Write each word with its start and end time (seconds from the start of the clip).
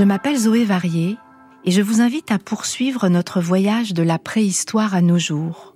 Je 0.00 0.04
m'appelle 0.06 0.38
Zoé 0.38 0.64
Varier 0.64 1.18
et 1.66 1.70
je 1.70 1.82
vous 1.82 2.00
invite 2.00 2.32
à 2.32 2.38
poursuivre 2.38 3.10
notre 3.10 3.38
voyage 3.38 3.92
de 3.92 4.02
la 4.02 4.18
préhistoire 4.18 4.94
à 4.94 5.02
nos 5.02 5.18
jours. 5.18 5.74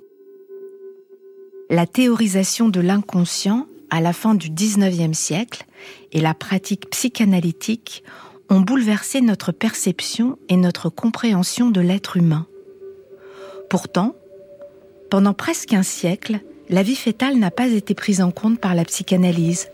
La 1.69 1.87
théorisation 1.87 2.71
de 2.71 2.81
l'inconscient 2.81 3.67
à 3.91 4.01
la 4.01 4.15
fin 4.15 4.35
du 4.35 4.49
XIXe 4.49 5.13
siècle 5.13 5.67
et 6.13 6.23
la 6.23 6.33
pratique 6.33 6.89
psychanalytique 6.89 8.03
ont 8.49 8.63
bouleversé 8.63 9.21
notre 9.21 9.53
perception 9.53 10.39
et 10.49 10.57
notre 10.57 10.89
compréhension 10.89 11.69
de 11.69 11.83
l'être 11.83 12.17
humain. 12.17 12.47
Pourtant, 13.69 14.17
pendant 15.11 15.35
presque 15.35 15.75
un 15.75 15.83
siècle, 15.83 16.41
la 16.71 16.83
vie 16.83 16.97
fétale 16.97 17.37
n'a 17.37 17.51
pas 17.51 17.69
été 17.69 17.93
prise 17.93 18.23
en 18.23 18.31
compte 18.31 18.59
par 18.59 18.75
la 18.75 18.87
psychanalyse, 18.87 19.69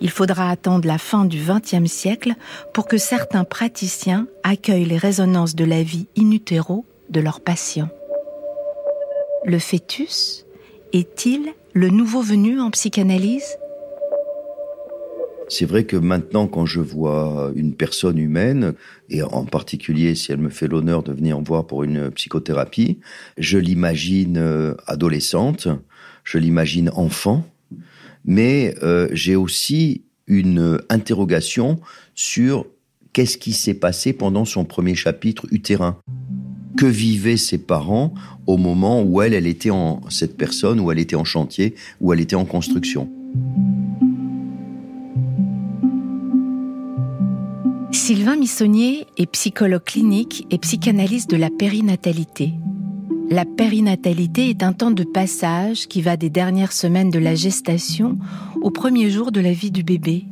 il 0.00 0.10
faudra 0.10 0.50
attendre 0.50 0.86
la 0.86 0.98
fin 0.98 1.24
du 1.24 1.38
XXe 1.38 1.90
siècle 1.90 2.34
pour 2.72 2.86
que 2.86 2.98
certains 2.98 3.44
praticiens 3.44 4.26
accueillent 4.42 4.86
les 4.86 4.98
résonances 4.98 5.54
de 5.54 5.64
la 5.64 5.82
vie 5.82 6.08
in 6.18 6.30
utero 6.30 6.84
de 7.10 7.20
leurs 7.20 7.40
patients. 7.40 7.90
Le 9.44 9.58
fœtus 9.58 10.46
est-il 10.92 11.52
le 11.72 11.88
nouveau 11.88 12.22
venu 12.22 12.60
en 12.60 12.70
psychanalyse? 12.70 13.56
C'est 15.48 15.66
vrai 15.66 15.84
que 15.84 15.96
maintenant, 15.96 16.46
quand 16.46 16.64
je 16.64 16.80
vois 16.80 17.50
une 17.56 17.74
personne 17.74 18.18
humaine, 18.18 18.74
et 19.08 19.22
en 19.22 19.44
particulier 19.44 20.14
si 20.14 20.30
elle 20.30 20.38
me 20.38 20.48
fait 20.48 20.68
l'honneur 20.68 21.02
de 21.02 21.12
venir 21.12 21.40
me 21.40 21.44
voir 21.44 21.66
pour 21.66 21.82
une 21.82 22.10
psychothérapie, 22.12 23.00
je 23.36 23.58
l'imagine 23.58 24.38
euh, 24.38 24.74
adolescente, 24.86 25.66
je 26.22 26.38
l'imagine 26.38 26.90
enfant, 26.94 27.44
mais 28.24 28.74
euh, 28.82 29.08
j'ai 29.12 29.36
aussi 29.36 30.02
une 30.26 30.80
interrogation 30.88 31.80
sur 32.14 32.66
qu'est-ce 33.12 33.38
qui 33.38 33.52
s'est 33.52 33.74
passé 33.74 34.12
pendant 34.12 34.44
son 34.44 34.64
premier 34.64 34.94
chapitre 34.94 35.46
utérin. 35.50 35.98
Que 36.76 36.86
vivaient 36.86 37.36
ses 37.36 37.58
parents 37.58 38.14
au 38.46 38.56
moment 38.56 39.02
où 39.02 39.20
elle, 39.22 39.34
elle 39.34 39.46
était 39.46 39.70
en 39.70 40.00
cette 40.08 40.36
personne, 40.36 40.78
où 40.80 40.92
elle 40.92 41.00
était 41.00 41.16
en 41.16 41.24
chantier, 41.24 41.74
où 42.00 42.12
elle 42.12 42.20
était 42.20 42.36
en 42.36 42.44
construction? 42.44 43.10
Sylvain 47.92 48.36
Missonnier 48.36 49.06
est 49.18 49.30
psychologue 49.30 49.84
clinique 49.84 50.46
et 50.50 50.58
psychanalyste 50.58 51.30
de 51.30 51.36
la 51.36 51.50
périnatalité. 51.50 52.54
La 53.32 53.44
périnatalité 53.44 54.50
est 54.50 54.64
un 54.64 54.72
temps 54.72 54.90
de 54.90 55.04
passage 55.04 55.86
qui 55.86 56.02
va 56.02 56.16
des 56.16 56.30
dernières 56.30 56.72
semaines 56.72 57.10
de 57.10 57.20
la 57.20 57.36
gestation 57.36 58.18
aux 58.60 58.72
premiers 58.72 59.08
jours 59.08 59.30
de 59.30 59.40
la 59.40 59.52
vie 59.52 59.70
du 59.70 59.84
bébé. 59.84 60.24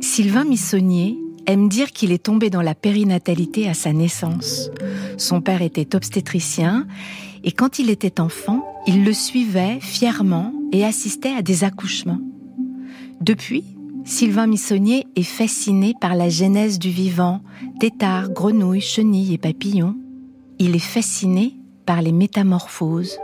Sylvain 0.00 0.44
Missonnier 0.44 1.18
aime 1.46 1.68
dire 1.68 1.90
qu'il 1.90 2.12
est 2.12 2.22
tombé 2.22 2.50
dans 2.50 2.62
la 2.62 2.76
périnatalité 2.76 3.68
à 3.68 3.74
sa 3.74 3.92
naissance. 3.92 4.70
Son 5.18 5.40
père 5.40 5.60
était 5.60 5.96
obstétricien 5.96 6.86
et 7.42 7.50
quand 7.50 7.80
il 7.80 7.90
était 7.90 8.20
enfant, 8.20 8.64
il 8.86 9.04
le 9.04 9.12
suivait 9.12 9.80
fièrement 9.80 10.52
et 10.70 10.84
assistait 10.84 11.34
à 11.36 11.42
des 11.42 11.64
accouchements. 11.64 12.20
Depuis, 13.22 13.64
Sylvain 14.04 14.46
Missonnier 14.46 15.08
est 15.16 15.24
fasciné 15.24 15.94
par 16.00 16.14
la 16.14 16.28
genèse 16.28 16.78
du 16.78 16.90
vivant, 16.90 17.40
têtards, 17.80 18.30
grenouilles, 18.30 18.80
chenilles 18.80 19.34
et 19.34 19.38
papillons. 19.38 19.96
Il 20.60 20.76
est 20.76 20.78
fasciné 20.78 21.56
par 21.86 22.02
les 22.02 22.12
métamorphoses. 22.12 23.18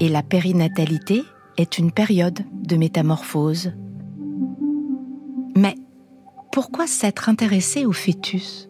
Et 0.00 0.08
la 0.08 0.22
périnatalité 0.22 1.22
est 1.56 1.78
une 1.78 1.92
période 1.92 2.40
de 2.52 2.76
métamorphose. 2.76 3.72
Mais 5.56 5.74
pourquoi 6.50 6.86
s'être 6.86 7.28
intéressé 7.28 7.84
au 7.84 7.92
fœtus? 7.92 8.68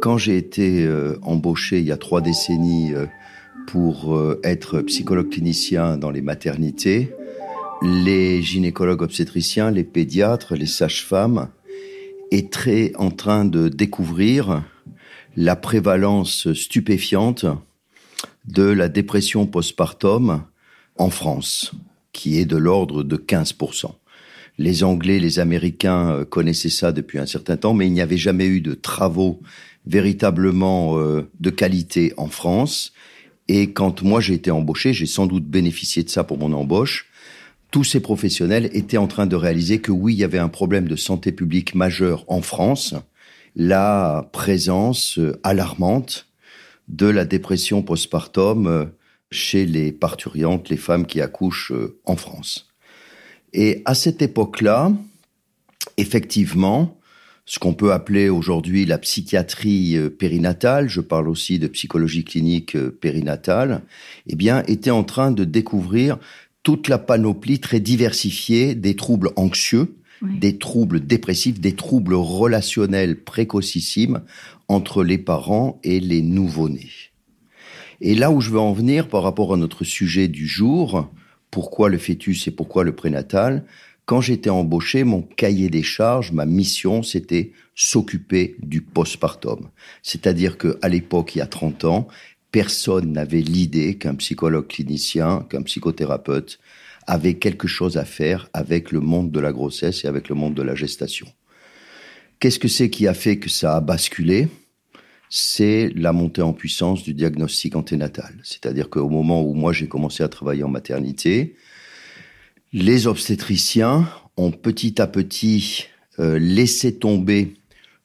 Quand 0.00 0.18
j'ai 0.18 0.36
été 0.36 0.84
euh, 0.84 1.18
embauché 1.22 1.78
il 1.78 1.86
y 1.86 1.92
a 1.92 1.96
trois 1.96 2.20
décennies 2.20 2.92
euh, 2.92 3.06
pour 3.66 4.14
euh, 4.14 4.40
être 4.44 4.80
psychologue 4.82 5.30
clinicien 5.30 5.96
dans 5.96 6.10
les 6.10 6.20
maternités, 6.20 7.14
les 7.82 8.42
gynécologues 8.42 9.02
obstétriciens, 9.02 9.70
les 9.70 9.84
pédiatres, 9.84 10.54
les 10.54 10.66
sages-femmes 10.66 11.48
étaient 12.30 12.92
en 12.96 13.10
train 13.10 13.44
de 13.44 13.68
découvrir 13.68 14.62
la 15.36 15.56
prévalence 15.56 16.52
stupéfiante 16.52 17.46
de 18.46 18.64
la 18.64 18.88
dépression 18.88 19.46
postpartum 19.46 20.44
en 20.96 21.10
France, 21.10 21.72
qui 22.12 22.38
est 22.38 22.44
de 22.44 22.56
l'ordre 22.56 23.02
de 23.02 23.16
15%. 23.16 23.92
Les 24.58 24.84
Anglais, 24.84 25.18
les 25.18 25.40
Américains 25.40 26.10
euh, 26.10 26.24
connaissaient 26.24 26.70
ça 26.70 26.92
depuis 26.92 27.18
un 27.18 27.26
certain 27.26 27.56
temps, 27.56 27.74
mais 27.74 27.86
il 27.86 27.92
n'y 27.92 28.00
avait 28.00 28.16
jamais 28.16 28.46
eu 28.46 28.60
de 28.60 28.74
travaux 28.74 29.40
véritablement 29.84 30.98
euh, 30.98 31.28
de 31.40 31.50
qualité 31.50 32.14
en 32.16 32.28
France. 32.28 32.92
Et 33.48 33.72
quand 33.72 34.02
moi 34.02 34.20
j'ai 34.20 34.34
été 34.34 34.50
embauché, 34.50 34.92
j'ai 34.92 35.06
sans 35.06 35.26
doute 35.26 35.44
bénéficié 35.44 36.04
de 36.04 36.08
ça 36.08 36.22
pour 36.22 36.38
mon 36.38 36.52
embauche. 36.52 37.06
Tous 37.72 37.82
ces 37.82 37.98
professionnels 37.98 38.70
étaient 38.72 38.96
en 38.96 39.08
train 39.08 39.26
de 39.26 39.34
réaliser 39.34 39.80
que 39.80 39.90
oui, 39.90 40.14
il 40.14 40.18
y 40.18 40.24
avait 40.24 40.38
un 40.38 40.48
problème 40.48 40.86
de 40.86 40.94
santé 40.94 41.32
publique 41.32 41.74
majeur 41.74 42.24
en 42.28 42.40
France, 42.40 42.94
la 43.56 44.28
présence 44.32 45.18
euh, 45.18 45.38
alarmante 45.42 46.26
de 46.88 47.06
la 47.06 47.24
dépression 47.24 47.82
postpartum 47.82 48.66
euh, 48.66 48.84
chez 49.30 49.66
les 49.66 49.92
parturiantes, 49.92 50.68
les 50.68 50.76
femmes 50.76 51.06
qui 51.06 51.20
accouchent 51.20 51.72
euh, 51.72 51.98
en 52.04 52.16
France. 52.16 52.68
Et 53.52 53.82
à 53.84 53.94
cette 53.94 54.22
époque-là, 54.22 54.92
effectivement, 55.96 56.98
ce 57.46 57.58
qu'on 57.58 57.74
peut 57.74 57.92
appeler 57.92 58.28
aujourd'hui 58.28 58.86
la 58.86 58.98
psychiatrie 58.98 59.96
périnatale, 60.18 60.88
je 60.88 61.00
parle 61.00 61.28
aussi 61.28 61.58
de 61.58 61.68
psychologie 61.68 62.24
clinique 62.24 62.76
périnatale, 63.00 63.82
eh 64.26 64.34
bien, 64.34 64.64
était 64.66 64.90
en 64.90 65.04
train 65.04 65.30
de 65.30 65.44
découvrir 65.44 66.18
toute 66.64 66.88
la 66.88 66.98
panoplie 66.98 67.60
très 67.60 67.78
diversifiée 67.78 68.74
des 68.74 68.96
troubles 68.96 69.30
anxieux, 69.36 69.94
des 70.22 70.58
troubles 70.58 71.00
dépressifs, 71.00 71.60
des 71.60 71.74
troubles 71.74 72.14
relationnels 72.14 73.22
précocissimes 73.22 74.22
entre 74.68 75.04
les 75.04 75.18
parents 75.18 75.80
et 75.84 76.00
les 76.00 76.22
nouveau-nés. 76.22 76.90
Et 78.00 78.14
là 78.14 78.30
où 78.30 78.40
je 78.40 78.50
veux 78.50 78.58
en 78.58 78.72
venir 78.72 79.08
par 79.08 79.22
rapport 79.22 79.54
à 79.54 79.56
notre 79.56 79.84
sujet 79.84 80.28
du 80.28 80.46
jour, 80.46 81.10
pourquoi 81.50 81.88
le 81.88 81.98
fœtus 81.98 82.48
et 82.48 82.50
pourquoi 82.50 82.84
le 82.84 82.94
prénatal, 82.94 83.64
quand 84.06 84.20
j'étais 84.20 84.50
embauché, 84.50 85.04
mon 85.04 85.22
cahier 85.22 85.70
des 85.70 85.82
charges, 85.82 86.32
ma 86.32 86.44
mission, 86.44 87.02
c'était 87.02 87.52
s'occuper 87.74 88.56
du 88.60 88.82
postpartum. 88.82 89.70
C'est-à-dire 90.02 90.58
que 90.58 90.78
à 90.82 90.88
l'époque, 90.88 91.34
il 91.34 91.38
y 91.38 91.42
a 91.42 91.46
30 91.46 91.84
ans, 91.84 92.08
personne 92.50 93.12
n'avait 93.12 93.40
l'idée 93.40 93.96
qu'un 93.96 94.14
psychologue 94.14 94.68
clinicien, 94.68 95.46
qu'un 95.48 95.62
psychothérapeute 95.62 96.58
avait 97.06 97.34
quelque 97.34 97.68
chose 97.68 97.96
à 97.96 98.04
faire 98.04 98.48
avec 98.52 98.92
le 98.92 99.00
monde 99.00 99.30
de 99.30 99.40
la 99.40 99.52
grossesse 99.52 100.04
et 100.04 100.08
avec 100.08 100.28
le 100.28 100.34
monde 100.34 100.54
de 100.54 100.62
la 100.62 100.74
gestation. 100.74 101.26
Qu'est-ce 102.40 102.58
que 102.58 102.68
c'est 102.68 102.90
qui 102.90 103.06
a 103.06 103.14
fait 103.14 103.38
que 103.38 103.48
ça 103.48 103.76
a 103.76 103.80
basculé? 103.80 104.48
C'est 105.30 105.90
la 105.96 106.12
montée 106.12 106.42
en 106.42 106.52
puissance 106.52 107.02
du 107.02 107.14
diagnostic 107.14 107.74
anténatal. 107.74 108.34
C'est-à-dire 108.42 108.90
qu'au 108.90 109.08
moment 109.08 109.42
où 109.42 109.54
moi 109.54 109.72
j'ai 109.72 109.88
commencé 109.88 110.22
à 110.22 110.28
travailler 110.28 110.62
en 110.62 110.68
maternité, 110.68 111.56
les 112.72 113.06
obstétriciens 113.06 114.08
ont 114.36 114.50
petit 114.50 115.00
à 115.00 115.06
petit 115.06 115.86
euh, 116.18 116.38
laissé 116.38 116.96
tomber 116.96 117.54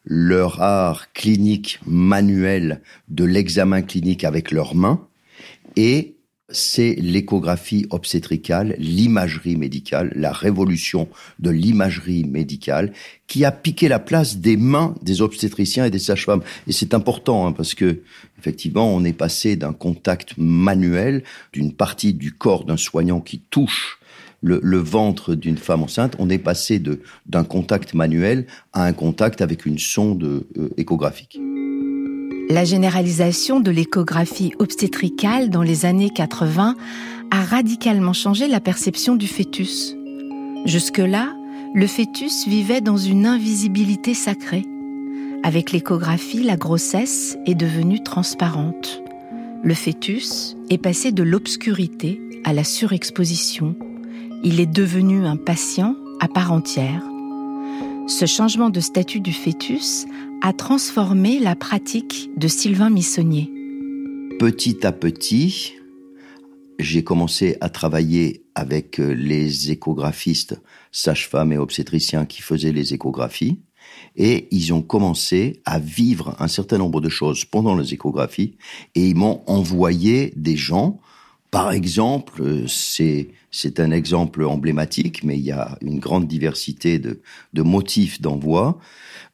leur 0.05 0.61
art 0.61 1.11
clinique 1.13 1.79
manuel 1.85 2.81
de 3.09 3.23
l'examen 3.23 3.81
clinique 3.81 4.23
avec 4.23 4.51
leurs 4.51 4.75
mains 4.75 5.07
et 5.75 6.15
c'est 6.51 6.95
l'échographie 6.95 7.85
obstétricale, 7.89 8.75
l'imagerie 8.77 9.55
médicale, 9.55 10.11
la 10.15 10.31
révolution 10.31 11.07
de 11.39 11.49
l'imagerie 11.49 12.23
médicale 12.23 12.93
qui 13.27 13.45
a 13.45 13.51
piqué 13.51 13.87
la 13.87 13.99
place 13.99 14.37
des 14.37 14.57
mains 14.57 14.95
des 15.01 15.21
obstétriciens 15.21 15.85
et 15.85 15.91
des 15.91 15.99
sages-femmes. 15.99 16.41
Et 16.67 16.71
c'est 16.71 16.93
important 16.93 17.47
hein, 17.47 17.51
parce 17.51 17.75
que 17.75 18.01
effectivement, 18.39 18.93
on 18.93 19.03
est 19.03 19.13
passé 19.13 19.55
d'un 19.55 19.73
contact 19.73 20.33
manuel 20.37 21.23
d'une 21.53 21.73
partie 21.73 22.13
du 22.13 22.33
corps 22.33 22.65
d'un 22.65 22.77
soignant 22.77 23.21
qui 23.21 23.39
touche 23.39 23.99
le, 24.41 24.77
ventre 24.77 25.35
d'une 25.35 25.57
femme 25.57 25.83
enceinte, 25.83 26.15
on 26.17 26.29
est 26.29 26.37
passé 26.37 26.81
d'un 27.25 27.43
contact 27.43 27.93
manuel 27.93 28.45
à 28.71 28.85
un 28.85 28.93
contact 28.93 29.41
avec 29.41 29.65
une 29.65 29.79
sonde 29.79 30.23
euh, 30.23 30.69
échographique. 30.77 31.39
La 32.51 32.65
généralisation 32.65 33.59
de 33.59 33.69
l'échographie 33.69 34.53
obstétricale 34.57 35.51
dans 35.51 35.61
les 35.61 35.85
années 35.85 36.09
80 36.09 36.75
a 37.29 37.43
radicalement 37.43 38.13
changé 38.13 38.47
la 38.47 38.59
perception 38.59 39.15
du 39.15 39.27
fœtus. 39.27 39.95
Jusque-là, 40.65 41.29
le 41.75 41.85
fœtus 41.85 42.47
vivait 42.47 42.81
dans 42.81 42.97
une 42.97 43.27
invisibilité 43.27 44.15
sacrée. 44.15 44.65
Avec 45.43 45.71
l'échographie, 45.71 46.41
la 46.41 46.57
grossesse 46.57 47.37
est 47.45 47.53
devenue 47.53 48.01
transparente. 48.01 49.03
Le 49.61 49.75
fœtus 49.75 50.57
est 50.71 50.79
passé 50.79 51.11
de 51.11 51.21
l'obscurité 51.21 52.19
à 52.45 52.53
la 52.53 52.63
surexposition. 52.63 53.75
Il 54.43 54.59
est 54.59 54.65
devenu 54.65 55.23
un 55.23 55.37
patient 55.37 55.95
à 56.19 56.27
part 56.27 56.51
entière. 56.51 57.03
Ce 58.07 58.25
changement 58.25 58.71
de 58.71 58.79
statut 58.79 59.19
du 59.19 59.33
fœtus 59.33 60.07
a 60.41 60.53
transformé 60.53 61.39
la 61.39 61.55
pratique 61.55 62.29
de 62.37 62.47
Sylvain 62.47 62.89
Missonnier. 62.89 63.51
Petit 64.39 64.85
à 64.85 64.91
petit, 64.91 65.73
j'ai 66.79 67.03
commencé 67.03 67.57
à 67.59 67.69
travailler 67.69 68.45
avec 68.55 68.99
euh, 68.99 69.11
les 69.11 69.71
échographistes, 69.71 70.61
sages-femmes 70.91 71.51
et 71.51 71.57
obstétriciens 71.57 72.25
qui 72.25 72.41
faisaient 72.41 72.71
les 72.71 72.93
échographies. 72.93 73.61
Et 74.15 74.47
ils 74.51 74.73
ont 74.73 74.81
commencé 74.81 75.61
à 75.65 75.79
vivre 75.79 76.35
un 76.39 76.47
certain 76.47 76.77
nombre 76.77 77.01
de 77.01 77.09
choses 77.09 77.43
pendant 77.43 77.75
les 77.75 77.93
échographies 77.93 78.57
et 78.95 79.09
ils 79.09 79.15
m'ont 79.15 79.43
envoyé 79.47 80.31
des 80.37 80.55
gens. 80.55 81.01
Par 81.51 81.71
exemple, 81.71 82.41
euh, 82.41 82.67
c'est 82.67 83.29
c'est 83.51 83.79
un 83.79 83.91
exemple 83.91 84.43
emblématique, 84.43 85.23
mais 85.23 85.37
il 85.37 85.43
y 85.43 85.51
a 85.51 85.77
une 85.81 85.99
grande 85.99 86.27
diversité 86.27 86.99
de, 86.99 87.21
de 87.53 87.61
motifs 87.63 88.21
d'envoi. 88.21 88.77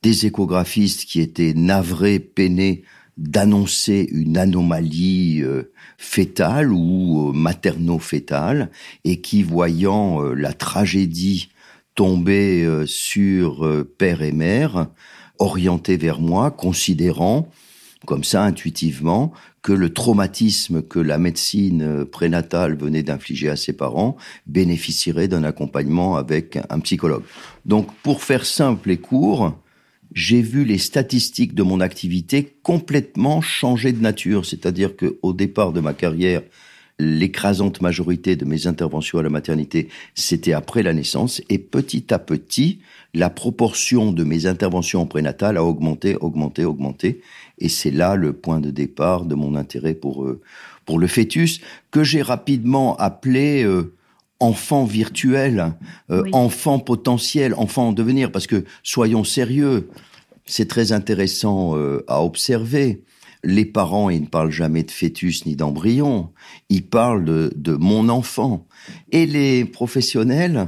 Des 0.04 0.26
échographistes 0.26 1.06
qui 1.06 1.20
étaient 1.20 1.54
navrés, 1.54 2.20
peinés 2.20 2.84
d'annoncer 3.18 4.08
une 4.12 4.38
anomalie 4.38 5.42
euh, 5.42 5.72
fétale 5.98 6.72
ou 6.72 7.30
euh, 7.30 7.32
materno-fétale 7.34 8.72
et 9.04 9.22
qui, 9.22 9.44
voyant 9.44 10.22
euh, 10.22 10.34
la 10.34 10.54
tragédie 10.54 11.50
tomber 11.96 12.84
sur 12.88 13.86
père 13.98 14.22
et 14.22 14.34
mère, 14.34 14.90
orientés 15.40 15.96
vers 15.96 16.20
moi, 16.20 16.52
considérant 16.52 17.48
comme 18.06 18.26
ça 18.26 18.44
intuitivement 18.44 19.32
que 19.66 19.74
le 19.74 19.92
traumatisme 19.92 20.84
que 20.84 21.00
la 21.00 21.18
médecine 21.18 22.06
prénatale 22.06 22.78
venait 22.78 23.02
d'infliger 23.02 23.50
à 23.50 23.56
ses 23.56 23.74
parents 23.74 24.16
bénéficierait 24.46 25.28
d'un 25.28 25.44
accompagnement 25.44 26.18
avec 26.18 26.60
un 26.70 26.80
psychologue. 26.82 27.24
Donc 27.66 27.92
pour 28.04 28.22
faire 28.22 28.46
simple 28.46 28.92
et 28.92 28.98
court, 28.98 29.58
j'ai 30.14 30.44
vu 30.44 30.66
les 30.66 30.78
statistiques 30.78 31.56
de 31.56 31.64
mon 31.64 31.80
activité 31.82 32.58
complètement 32.62 33.42
changer 33.42 33.92
de 33.92 34.04
nature. 34.04 34.46
C'est-à-dire 34.46 34.96
que 34.96 35.18
au 35.24 35.34
départ 35.34 35.74
de 35.74 35.80
ma 35.80 35.96
carrière, 35.96 36.44
l'écrasante 37.00 37.82
majorité 37.82 38.36
de 38.36 38.46
mes 38.46 38.68
interventions 38.68 39.20
à 39.20 39.24
la 39.24 39.30
maternité, 39.30 39.90
c'était 40.14 40.54
après 40.54 40.84
la 40.84 40.94
naissance. 40.94 41.42
Et 41.50 41.58
petit 41.58 42.14
à 42.14 42.20
petit, 42.20 42.80
la 43.14 43.30
proportion 43.30 44.12
de 44.12 44.24
mes 44.24 44.46
interventions 44.46 45.02
en 45.02 45.06
prénatal 45.06 45.58
a 45.58 45.64
augmenté, 45.64 46.16
augmenté, 46.16 46.64
augmenté. 46.66 47.22
Et 47.58 47.70
c'est 47.70 47.92
là 47.92 48.16
le 48.16 48.34
point 48.34 48.60
de 48.60 48.72
départ 48.72 49.26
de 49.26 49.36
mon 49.36 49.56
intérêt 49.56 49.94
pour, 49.94 50.24
euh, 50.24 50.42
pour 50.86 51.00
le 51.00 51.08
fœtus, 51.08 51.62
que 51.92 52.04
j'ai 52.04 52.22
rapidement 52.22 52.96
appelé... 52.98 53.64
Euh, 53.64 53.94
enfant 54.40 54.84
virtuel, 54.84 55.74
euh, 56.12 56.24
enfant 56.34 56.80
potentiel, 56.80 57.54
enfant 57.56 57.90
en 57.90 57.94
devenir, 57.94 58.32
parce 58.32 58.48
que 58.48 58.66
soyons 58.84 59.24
sérieux, 59.24 59.90
c'est 60.46 60.68
très 60.68 60.92
intéressant 60.92 61.78
euh, 61.78 62.04
à 62.08 62.22
observer. 62.22 63.02
Les 63.46 63.66
parents, 63.66 64.10
ils 64.10 64.24
ne 64.24 64.28
parlent 64.28 64.52
jamais 64.52 64.84
de 64.84 64.92
fœtus 64.92 65.46
ni 65.46 65.56
d'embryon, 65.56 66.34
ils 66.70 66.86
parlent 66.86 67.24
de, 67.24 67.54
de, 67.56 67.76
mon 67.76 68.10
enfant. 68.10 68.68
Et 69.12 69.26
les 69.26 69.66
professionnels, 69.66 70.68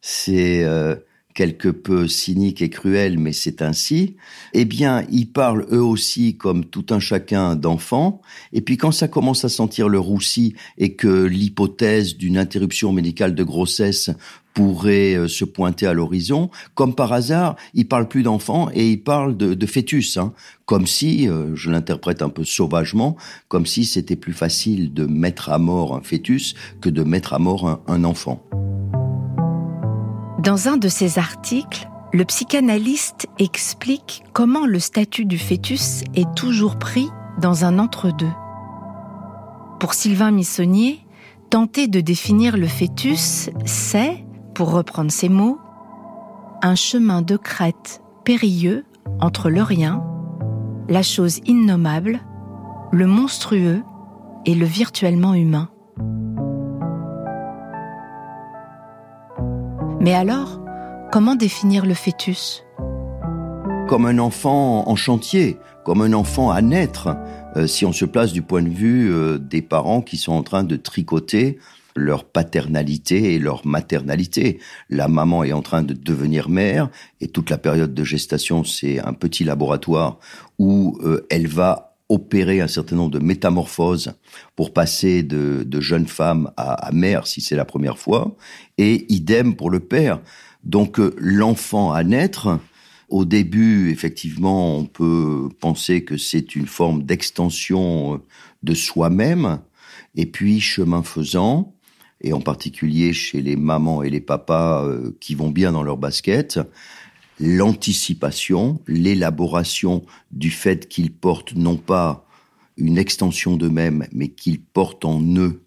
c'est 0.00 0.64
euh, 0.64 0.94
quelque 1.34 1.68
peu 1.68 2.08
cynique 2.08 2.62
et 2.62 2.70
cruel, 2.70 3.18
mais 3.18 3.32
c'est 3.32 3.62
ainsi, 3.62 4.16
eh 4.52 4.64
bien, 4.64 5.04
ils 5.10 5.30
parlent 5.30 5.66
eux 5.72 5.82
aussi 5.82 6.36
comme 6.36 6.64
tout 6.64 6.86
un 6.90 7.00
chacun 7.00 7.56
d'enfants. 7.56 8.20
Et 8.52 8.60
puis 8.60 8.76
quand 8.76 8.92
ça 8.92 9.08
commence 9.08 9.44
à 9.44 9.48
sentir 9.48 9.88
le 9.88 9.98
roussi 9.98 10.54
et 10.78 10.94
que 10.94 11.24
l'hypothèse 11.24 12.16
d'une 12.16 12.38
interruption 12.38 12.92
médicale 12.92 13.34
de 13.34 13.44
grossesse 13.44 14.10
pourrait 14.54 15.14
euh, 15.14 15.28
se 15.28 15.44
pointer 15.44 15.86
à 15.86 15.94
l'horizon, 15.94 16.50
comme 16.74 16.94
par 16.94 17.12
hasard, 17.12 17.56
ils 17.74 17.88
parlent 17.88 18.08
plus 18.08 18.22
d'enfants 18.22 18.68
et 18.74 18.90
ils 18.90 19.02
parlent 19.02 19.36
de, 19.36 19.66
fœtus, 19.66 20.16
hein. 20.16 20.34
comme 20.66 20.86
si, 20.86 21.28
euh, 21.28 21.54
je 21.54 21.70
l'interprète 21.70 22.22
un 22.22 22.28
peu 22.28 22.44
sauvagement, 22.44 23.16
comme 23.48 23.66
si 23.66 23.84
c'était 23.84 24.16
plus 24.16 24.34
facile 24.34 24.92
de 24.92 25.06
mettre 25.06 25.50
à 25.50 25.58
mort 25.58 25.96
un 25.96 26.02
fœtus 26.02 26.54
que 26.80 26.90
de 26.90 27.02
mettre 27.02 27.32
à 27.32 27.38
mort 27.38 27.82
un 27.86 28.04
enfant. 28.04 28.44
Dans 30.42 30.66
un 30.66 30.76
de 30.76 30.88
ses 30.88 31.20
articles, 31.20 31.88
le 32.12 32.24
psychanalyste 32.24 33.28
explique 33.38 34.24
comment 34.32 34.66
le 34.66 34.80
statut 34.80 35.24
du 35.24 35.38
fœtus 35.38 36.02
est 36.16 36.34
toujours 36.34 36.80
pris 36.80 37.08
dans 37.40 37.64
un 37.64 37.78
entre-deux. 37.78 38.32
Pour 39.78 39.94
Sylvain 39.94 40.32
Missonnier, 40.32 41.06
tenter 41.48 41.86
de 41.86 42.00
définir 42.00 42.56
le 42.56 42.66
fœtus, 42.66 43.50
c'est, 43.64 44.24
pour 44.52 44.72
reprendre 44.72 45.12
ses 45.12 45.28
mots, 45.28 45.60
un 46.60 46.74
chemin 46.74 47.22
de 47.22 47.36
crête 47.36 48.02
périlleux 48.24 48.84
entre 49.20 49.48
le 49.48 49.62
rien, 49.62 50.02
la 50.88 51.04
chose 51.04 51.38
innommable, 51.46 52.18
le 52.90 53.06
monstrueux 53.06 53.84
et 54.44 54.56
le 54.56 54.66
virtuellement 54.66 55.34
humain. 55.34 55.68
Mais 60.02 60.14
alors, 60.14 60.60
comment 61.12 61.36
définir 61.36 61.86
le 61.86 61.94
fœtus? 61.94 62.64
Comme 63.88 64.04
un 64.04 64.18
enfant 64.18 64.88
en 64.88 64.96
chantier, 64.96 65.58
comme 65.84 66.02
un 66.02 66.12
enfant 66.12 66.50
à 66.50 66.60
naître, 66.60 67.16
euh, 67.54 67.68
si 67.68 67.86
on 67.86 67.92
se 67.92 68.04
place 68.04 68.32
du 68.32 68.42
point 68.42 68.62
de 68.62 68.68
vue 68.68 69.12
euh, 69.12 69.38
des 69.38 69.62
parents 69.62 70.02
qui 70.02 70.16
sont 70.16 70.32
en 70.32 70.42
train 70.42 70.64
de 70.64 70.74
tricoter 70.74 71.60
leur 71.94 72.24
paternalité 72.24 73.34
et 73.34 73.38
leur 73.38 73.64
maternalité. 73.64 74.58
La 74.90 75.06
maman 75.06 75.44
est 75.44 75.52
en 75.52 75.62
train 75.62 75.82
de 75.82 75.94
devenir 75.94 76.48
mère 76.48 76.88
et 77.20 77.28
toute 77.28 77.48
la 77.48 77.58
période 77.58 77.94
de 77.94 78.02
gestation, 78.02 78.64
c'est 78.64 78.98
un 78.98 79.12
petit 79.12 79.44
laboratoire 79.44 80.18
où 80.58 80.98
euh, 81.04 81.26
elle 81.30 81.46
va 81.46 81.91
opérer 82.12 82.60
un 82.60 82.68
certain 82.68 82.96
nombre 82.96 83.10
de 83.10 83.18
métamorphoses 83.18 84.12
pour 84.54 84.74
passer 84.74 85.22
de, 85.22 85.64
de 85.66 85.80
jeune 85.80 86.06
femme 86.06 86.52
à, 86.58 86.90
mère 86.92 87.26
si 87.26 87.40
c'est 87.40 87.56
la 87.56 87.64
première 87.64 87.98
fois, 87.98 88.36
et 88.76 89.06
idem 89.10 89.56
pour 89.56 89.70
le 89.70 89.80
père. 89.80 90.20
Donc 90.62 91.00
euh, 91.00 91.14
l'enfant 91.16 91.92
à 91.92 92.04
naître, 92.04 92.60
au 93.08 93.24
début, 93.24 93.90
effectivement, 93.90 94.76
on 94.76 94.84
peut 94.84 95.48
penser 95.58 96.04
que 96.04 96.18
c'est 96.18 96.54
une 96.54 96.66
forme 96.66 97.02
d'extension 97.02 98.14
euh, 98.14 98.18
de 98.62 98.74
soi-même, 98.74 99.60
et 100.14 100.26
puis 100.26 100.60
chemin 100.60 101.02
faisant, 101.02 101.74
et 102.20 102.34
en 102.34 102.40
particulier 102.40 103.14
chez 103.14 103.40
les 103.40 103.56
mamans 103.56 104.02
et 104.02 104.10
les 104.10 104.20
papas 104.20 104.84
euh, 104.84 105.16
qui 105.18 105.34
vont 105.34 105.50
bien 105.50 105.72
dans 105.72 105.82
leur 105.82 105.96
basket, 105.96 106.60
l'anticipation, 107.42 108.80
l'élaboration 108.86 110.02
du 110.30 110.50
fait 110.50 110.88
qu'ils 110.88 111.12
portent 111.12 111.54
non 111.54 111.76
pas 111.76 112.24
une 112.76 112.98
extension 112.98 113.56
d'eux-mêmes, 113.56 114.06
mais 114.12 114.28
qu'ils 114.28 114.62
portent 114.62 115.04
en 115.04 115.20
eux 115.20 115.62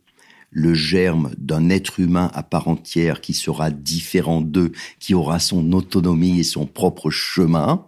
le 0.52 0.74
germe 0.74 1.32
d'un 1.38 1.70
être 1.70 2.00
humain 2.00 2.32
à 2.34 2.42
part 2.42 2.70
entière 2.70 3.20
qui 3.20 3.34
sera 3.34 3.72
différent 3.72 4.40
d'eux, 4.40 4.72
qui 5.00 5.14
aura 5.14 5.40
son 5.40 5.74
autonomie 5.74 6.40
et 6.40 6.44
son 6.44 6.66
propre 6.66 7.10
chemin, 7.10 7.86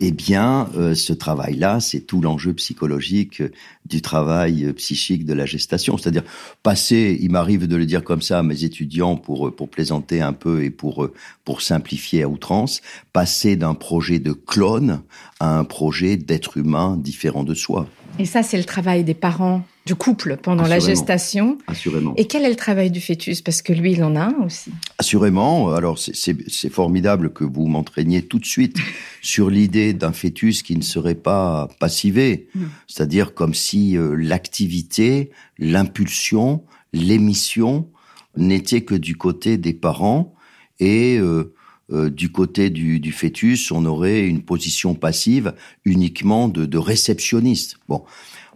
eh 0.00 0.12
bien, 0.12 0.68
euh, 0.76 0.94
ce 0.94 1.12
travail-là, 1.12 1.80
c'est 1.80 2.00
tout 2.00 2.20
l'enjeu 2.20 2.52
psychologique 2.54 3.40
euh, 3.40 3.50
du 3.86 4.02
travail 4.02 4.64
euh, 4.64 4.72
psychique 4.72 5.24
de 5.24 5.34
la 5.34 5.46
gestation. 5.46 5.98
C'est-à-dire, 5.98 6.24
passer, 6.62 7.18
il 7.20 7.30
m'arrive 7.30 7.66
de 7.66 7.76
le 7.76 7.86
dire 7.86 8.04
comme 8.04 8.22
ça 8.22 8.38
à 8.38 8.42
mes 8.42 8.64
étudiants 8.64 9.16
pour, 9.16 9.54
pour 9.54 9.68
plaisanter 9.68 10.20
un 10.20 10.32
peu 10.32 10.64
et 10.64 10.70
pour, 10.70 11.08
pour 11.44 11.62
simplifier 11.62 12.22
à 12.22 12.28
outrance, 12.28 12.80
passer 13.12 13.56
d'un 13.56 13.74
projet 13.74 14.18
de 14.18 14.32
clone 14.32 15.02
à 15.40 15.58
un 15.58 15.64
projet 15.64 16.16
d'être 16.16 16.56
humain 16.56 16.96
différent 16.96 17.44
de 17.44 17.54
soi. 17.54 17.88
Et 18.18 18.24
ça, 18.24 18.42
c'est 18.42 18.58
le 18.58 18.64
travail 18.64 19.04
des 19.04 19.14
parents 19.14 19.62
du 19.88 19.94
couple 19.94 20.36
pendant 20.36 20.66
la 20.66 20.80
gestation. 20.80 21.56
Assurément. 21.66 22.12
Et 22.16 22.26
quel 22.26 22.44
est 22.44 22.50
le 22.50 22.56
travail 22.56 22.90
du 22.90 23.00
fœtus? 23.00 23.40
Parce 23.40 23.62
que 23.62 23.72
lui, 23.72 23.92
il 23.92 24.04
en 24.04 24.16
a 24.16 24.24
un 24.24 24.34
aussi. 24.44 24.70
Assurément. 24.98 25.70
Alors, 25.70 25.98
c'est 25.98 26.68
formidable 26.68 27.32
que 27.32 27.42
vous 27.42 27.66
m'entraîniez 27.66 28.20
tout 28.20 28.38
de 28.38 28.44
suite 28.44 28.76
sur 29.22 29.48
l'idée 29.48 29.94
d'un 29.94 30.12
fœtus 30.12 30.62
qui 30.62 30.76
ne 30.76 30.82
serait 30.82 31.14
pas 31.14 31.70
passivé. 31.80 32.48
C'est-à-dire 32.86 33.32
comme 33.32 33.54
si 33.54 33.96
euh, 33.96 34.14
l'activité, 34.14 35.30
l'impulsion, 35.58 36.64
l'émission 36.92 37.88
n'était 38.36 38.82
que 38.82 38.94
du 38.94 39.16
côté 39.16 39.56
des 39.56 39.72
parents 39.72 40.34
et 40.80 41.16
euh, 41.16 41.54
euh, 41.90 42.10
du 42.10 42.30
côté 42.30 42.68
du, 42.68 43.00
du, 43.00 43.12
fœtus, 43.12 43.72
on 43.72 43.86
aurait 43.86 44.26
une 44.26 44.42
position 44.42 44.94
passive 44.94 45.54
uniquement 45.86 46.46
de, 46.48 46.66
de 46.66 46.78
réceptionniste. 46.78 47.78
Bon, 47.88 48.04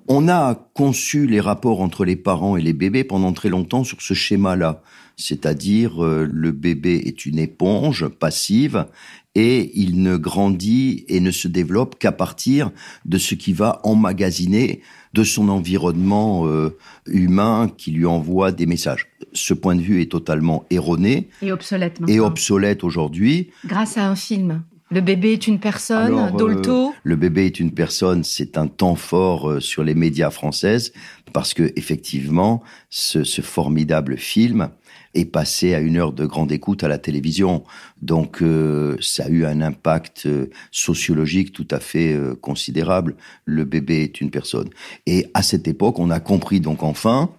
on 0.08 0.28
a 0.28 0.54
conçu 0.74 1.26
les 1.26 1.40
rapports 1.40 1.80
entre 1.80 2.04
les 2.04 2.16
parents 2.16 2.56
et 2.56 2.62
les 2.62 2.72
bébés 2.72 3.04
pendant 3.04 3.32
très 3.32 3.48
longtemps 3.48 3.84
sur 3.84 4.02
ce 4.02 4.14
schéma-là, 4.14 4.82
c'est-à-dire 5.16 6.04
euh, 6.04 6.28
le 6.30 6.52
bébé 6.52 7.02
est 7.04 7.26
une 7.26 7.38
éponge 7.38 8.08
passive 8.08 8.86
et 9.34 9.70
il 9.74 10.02
ne 10.02 10.16
grandit 10.16 11.04
et 11.08 11.20
ne 11.20 11.30
se 11.30 11.48
développe 11.48 11.98
qu'à 11.98 12.12
partir 12.12 12.70
de 13.04 13.18
ce 13.18 13.34
qui 13.34 13.52
va 13.52 13.80
emmagasiner 13.82 14.82
de 15.14 15.24
son 15.24 15.48
environnement 15.48 16.46
euh, 16.46 16.76
humain 17.06 17.70
qui 17.76 17.92
lui 17.92 18.06
envoie 18.06 18.52
des 18.52 18.66
messages. 18.66 19.08
Ce 19.32 19.54
point 19.54 19.74
de 19.74 19.80
vue 19.80 20.02
est 20.02 20.10
totalement 20.10 20.64
erroné 20.70 21.28
et 21.40 21.52
obsolète, 21.52 22.00
et 22.08 22.20
obsolète 22.20 22.84
aujourd'hui. 22.84 23.50
Grâce 23.64 23.96
à 23.96 24.06
un 24.06 24.16
film. 24.16 24.62
Le 24.92 25.00
bébé 25.00 25.32
est 25.32 25.46
une 25.46 25.58
personne, 25.58 26.18
euh, 26.18 26.30
Dolto. 26.30 26.94
le 27.02 27.16
bébé 27.16 27.46
est 27.46 27.58
une 27.58 27.72
personne, 27.72 28.24
c'est 28.24 28.58
un 28.58 28.66
temps 28.66 28.94
fort 28.94 29.50
euh, 29.50 29.60
sur 29.60 29.82
les 29.84 29.94
médias 29.94 30.30
françaises 30.30 30.92
parce 31.32 31.54
que 31.54 31.72
effectivement, 31.76 32.62
ce, 32.90 33.24
ce 33.24 33.40
formidable 33.40 34.18
film 34.18 34.68
est 35.14 35.24
passé 35.24 35.74
à 35.74 35.80
une 35.80 35.96
heure 35.96 36.12
de 36.12 36.26
grande 36.26 36.52
écoute 36.52 36.84
à 36.84 36.88
la 36.88 36.98
télévision. 36.98 37.64
Donc 38.00 38.42
euh, 38.42 38.96
ça 39.00 39.24
a 39.24 39.28
eu 39.28 39.44
un 39.44 39.60
impact 39.60 40.26
euh, 40.26 40.46
sociologique 40.70 41.52
tout 41.52 41.68
à 41.70 41.80
fait 41.80 42.12
euh, 42.12 42.34
considérable. 42.34 43.16
Le 43.44 43.64
bébé 43.64 44.02
est 44.02 44.20
une 44.20 44.30
personne. 44.30 44.70
Et 45.06 45.26
à 45.34 45.42
cette 45.42 45.68
époque, 45.68 45.98
on 45.98 46.10
a 46.10 46.20
compris 46.20 46.60
donc 46.60 46.82
enfin 46.82 47.30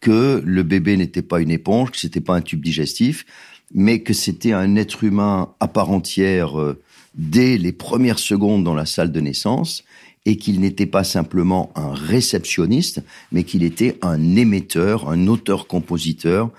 que 0.00 0.42
le 0.44 0.62
bébé 0.62 0.96
n'était 0.96 1.22
pas 1.22 1.40
une 1.40 1.50
éponge, 1.50 1.90
que 1.90 1.98
c'était 1.98 2.20
pas 2.20 2.34
un 2.34 2.40
tube 2.40 2.62
digestif, 2.62 3.26
mais 3.74 4.00
que 4.02 4.12
c'était 4.12 4.52
un 4.52 4.76
être 4.76 5.02
humain 5.02 5.54
à 5.58 5.66
part 5.66 5.90
entière 5.90 6.52
dès 7.14 7.58
les 7.58 7.72
premières 7.72 8.18
secondes 8.18 8.64
dans 8.64 8.74
la 8.74 8.86
salle 8.86 9.12
de 9.12 9.20
naissance 9.20 9.84
et 10.26 10.36
qu'il 10.36 10.60
n'était 10.60 10.86
pas 10.86 11.04
simplement 11.04 11.70
un 11.74 11.92
réceptionniste, 11.94 13.02
mais 13.32 13.44
qu'il 13.44 13.62
était 13.62 13.98
un 14.02 14.36
émetteur, 14.36 15.08
un 15.08 15.26
auteur-compositeur 15.26 16.50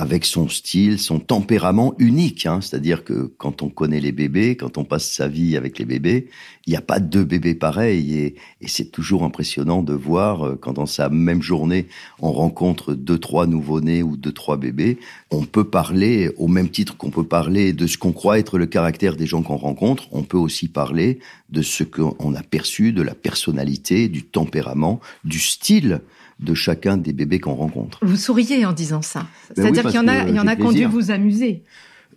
avec 0.00 0.24
son 0.24 0.48
style, 0.48 1.00
son 1.00 1.18
tempérament 1.18 1.92
unique. 1.98 2.46
Hein. 2.46 2.60
C'est-à-dire 2.60 3.02
que 3.02 3.32
quand 3.36 3.62
on 3.62 3.68
connaît 3.68 3.98
les 3.98 4.12
bébés, 4.12 4.56
quand 4.56 4.78
on 4.78 4.84
passe 4.84 5.10
sa 5.10 5.26
vie 5.26 5.56
avec 5.56 5.76
les 5.76 5.84
bébés, 5.84 6.28
il 6.66 6.70
n'y 6.70 6.76
a 6.76 6.80
pas 6.80 7.00
deux 7.00 7.24
bébés 7.24 7.56
pareils. 7.56 8.14
Et, 8.14 8.36
c'est 8.66 8.92
toujours 8.92 9.24
impressionnant 9.24 9.82
de 9.82 9.94
voir 9.94 10.46
euh, 10.46 10.54
quand 10.54 10.74
dans 10.74 10.86
sa 10.86 11.08
même 11.08 11.42
journée, 11.42 11.88
on 12.20 12.30
rencontre 12.30 12.94
deux, 12.94 13.18
trois 13.18 13.48
nouveau-nés 13.48 14.04
ou 14.04 14.16
deux, 14.16 14.30
trois 14.30 14.56
bébés. 14.56 14.98
On 15.32 15.44
peut 15.44 15.64
parler, 15.64 16.30
au 16.36 16.46
même 16.46 16.68
titre 16.68 16.96
qu'on 16.96 17.10
peut 17.10 17.26
parler 17.26 17.72
de 17.72 17.88
ce 17.88 17.98
qu'on 17.98 18.12
croit 18.12 18.38
être 18.38 18.56
le 18.56 18.66
caractère 18.66 19.16
des 19.16 19.26
gens 19.26 19.42
qu'on 19.42 19.56
rencontre, 19.56 20.04
on 20.12 20.22
peut 20.22 20.38
aussi 20.38 20.68
parler 20.68 21.18
de 21.50 21.60
ce 21.60 21.82
qu'on 21.82 22.34
a 22.34 22.42
perçu, 22.44 22.92
de 22.92 23.02
la 23.02 23.16
personnalité, 23.16 24.08
du 24.08 24.22
tempérament, 24.22 25.00
du 25.24 25.40
style 25.40 26.02
de 26.38 26.54
chacun 26.54 26.96
des 26.96 27.12
bébés 27.12 27.40
qu'on 27.40 27.54
rencontre. 27.54 27.98
Vous 28.02 28.16
souriez 28.16 28.64
en 28.64 28.72
disant 28.72 29.02
ça. 29.02 29.26
Ben 29.56 29.62
C'est-à-dire 29.62 29.84
qu'il 29.84 29.94
y 29.94 29.98
en 29.98 30.08
a, 30.08 30.28
il 30.28 30.34
y 30.34 30.40
en 30.40 30.46
a 30.46 30.56
qui 30.56 30.62
ont 30.62 30.72
dû 30.72 30.84
vous 30.84 31.10
amuser. 31.10 31.62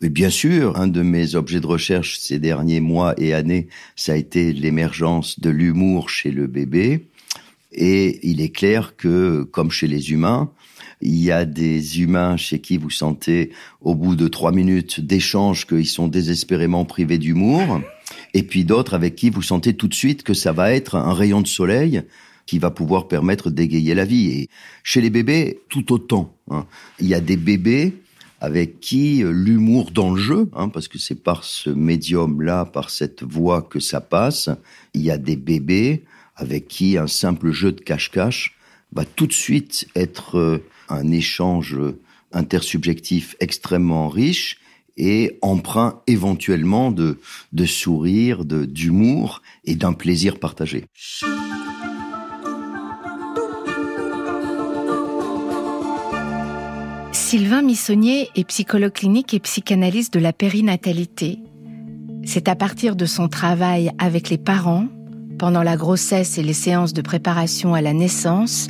Et 0.04 0.10
bien 0.10 0.30
sûr, 0.32 0.78
un 0.78 0.88
de 0.88 1.04
mes 1.04 1.36
objets 1.36 1.60
de 1.60 1.68
recherche 1.68 2.18
ces 2.18 2.40
derniers 2.40 2.80
mois 2.80 3.14
et 3.18 3.34
années, 3.34 3.68
ça 3.96 4.14
a 4.14 4.16
été 4.16 4.52
l'émergence 4.52 5.40
de 5.40 5.50
l'humour 5.50 6.10
chez 6.10 6.32
le 6.32 6.48
bébé. 6.48 7.06
Et 7.72 8.20
il 8.28 8.42
est 8.42 8.50
clair 8.50 8.96
que, 8.96 9.44
comme 9.44 9.70
chez 9.70 9.88
les 9.88 10.12
humains, 10.12 10.52
il 11.02 11.16
y 11.16 11.32
a 11.32 11.46
des 11.46 12.02
humains 12.02 12.36
chez 12.36 12.60
qui 12.60 12.78
vous 12.78 12.90
sentez, 12.90 13.52
au 13.82 13.96
bout 13.96 14.16
de 14.16 14.28
trois 14.28 14.52
minutes 14.52 15.00
d'échange, 15.00 15.68
qu'ils 15.68 15.88
sont 15.88 16.08
désespérément 16.08 16.84
privés 16.86 17.18
d'humour. 17.18 17.82
Et 18.34 18.44
puis 18.44 18.66
d'autres 18.66 18.94
avec 18.94 19.16
qui 19.16 19.30
vous 19.30 19.42
sentez 19.42 19.74
tout 19.74 19.88
de 19.88 19.94
suite 19.94 20.24
que 20.24 20.34
ça 20.34 20.52
va 20.52 20.74
être 20.74 20.96
un 20.96 21.14
rayon 21.14 21.42
de 21.42 21.48
soleil 21.48 22.04
qui 22.52 22.60
va 22.60 22.70
pouvoir 22.70 23.08
permettre 23.08 23.50
d'égayer 23.50 23.96
la 23.96 24.04
vie. 24.04 24.28
Et 24.28 24.50
chez 24.84 25.00
les 25.00 25.10
bébés, 25.10 25.62
tout 25.70 25.94
autant. 25.94 26.36
Hein. 26.50 26.66
Il 27.00 27.08
y 27.08 27.14
a 27.14 27.22
des 27.22 27.38
bébés 27.38 27.94
avec 28.42 28.82
qui 28.82 29.24
euh, 29.24 29.32
l'humour 29.32 29.92
dans 29.92 30.14
le 30.14 30.20
jeu, 30.20 30.50
hein, 30.54 30.68
parce 30.68 30.90
que 30.90 31.00
c'est 31.00 31.24
par 31.24 31.46
ce 31.46 31.70
médium-là, 31.70 32.66
par 32.66 32.90
cette 32.90 33.24
voix 33.24 33.62
que 33.62 33.80
ça 33.80 34.02
passe, 34.02 34.50
il 34.94 35.02
y 35.02 35.12
a 35.12 35.18
des 35.18 35.38
bébés 35.38 36.04
avec 36.36 36.68
qui 36.68 36.98
un 36.98 37.08
simple 37.08 37.52
jeu 37.52 37.72
de 37.72 37.80
cache-cache 37.80 38.58
va 38.92 39.06
tout 39.06 39.28
de 39.28 39.34
suite 39.34 39.88
être 39.96 40.38
euh, 40.38 40.58
un 40.90 41.10
échange 41.10 41.80
intersubjectif 42.34 43.38
extrêmement 43.40 44.10
riche 44.10 44.60
et 44.98 45.40
empreint 45.42 46.02
éventuellement 46.06 46.92
de, 46.92 47.18
de 47.54 47.66
sourire, 47.66 48.44
d'humour 48.44 49.42
et 49.64 49.76
d'un 49.76 49.94
plaisir 49.94 50.38
partagé. 50.38 50.84
Sylvain 57.32 57.62
Missonnier 57.62 58.28
est 58.36 58.44
psychologue 58.44 58.92
clinique 58.92 59.34
et 59.34 59.40
psychanalyste 59.40 60.14
de 60.14 60.20
la 60.20 60.34
périnatalité. 60.34 61.40
C'est 62.26 62.50
à 62.50 62.58
partir 62.58 62.98
de 62.98 63.06
son 63.06 63.30
travail 63.30 63.90
avec 64.00 64.30
les 64.30 64.38
parents, 64.38 64.88
pendant 65.40 65.64
la 65.64 65.78
grossesse 65.78 66.38
et 66.38 66.44
les 66.44 66.52
séances 66.52 66.92
de 66.92 67.02
préparation 67.02 67.74
à 67.74 67.80
la 67.80 67.94
naissance, 67.94 68.68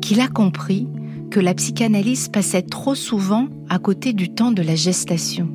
qu'il 0.00 0.20
a 0.20 0.26
compris 0.26 0.88
que 1.30 1.38
la 1.38 1.54
psychanalyse 1.54 2.26
passait 2.26 2.62
trop 2.62 2.96
souvent 2.96 3.46
à 3.68 3.78
côté 3.78 4.12
du 4.12 4.34
temps 4.34 4.50
de 4.50 4.62
la 4.62 4.74
gestation. 4.74 5.48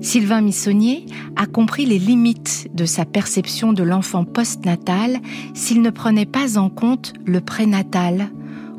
Sylvain 0.00 0.40
Missonnier 0.40 1.04
a 1.36 1.44
compris 1.44 1.84
les 1.84 1.98
limites 1.98 2.68
de 2.72 2.86
sa 2.86 3.04
perception 3.04 3.74
de 3.74 3.82
l'enfant 3.82 4.24
postnatal 4.24 5.18
s'il 5.52 5.82
ne 5.82 5.90
prenait 5.90 6.24
pas 6.24 6.56
en 6.56 6.70
compte 6.70 7.12
le 7.26 7.42
prénatal, 7.42 8.30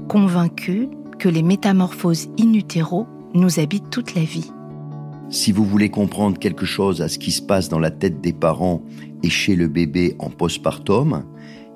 convaincu 0.08 0.88
que 1.19 1.29
les 1.29 1.43
métamorphoses 1.43 2.29
in 2.39 2.53
utero 2.53 3.05
nous 3.33 3.59
habitent 3.59 3.89
toute 3.91 4.15
la 4.15 4.23
vie. 4.23 4.51
Si 5.29 5.51
vous 5.51 5.65
voulez 5.65 5.89
comprendre 5.89 6.39
quelque 6.39 6.65
chose 6.65 7.01
à 7.01 7.07
ce 7.07 7.19
qui 7.19 7.31
se 7.31 7.41
passe 7.41 7.69
dans 7.69 7.77
la 7.77 7.91
tête 7.91 8.21
des 8.21 8.33
parents 8.33 8.81
et 9.21 9.29
chez 9.29 9.55
le 9.55 9.67
bébé 9.67 10.15
en 10.17 10.31
postpartum, 10.31 11.23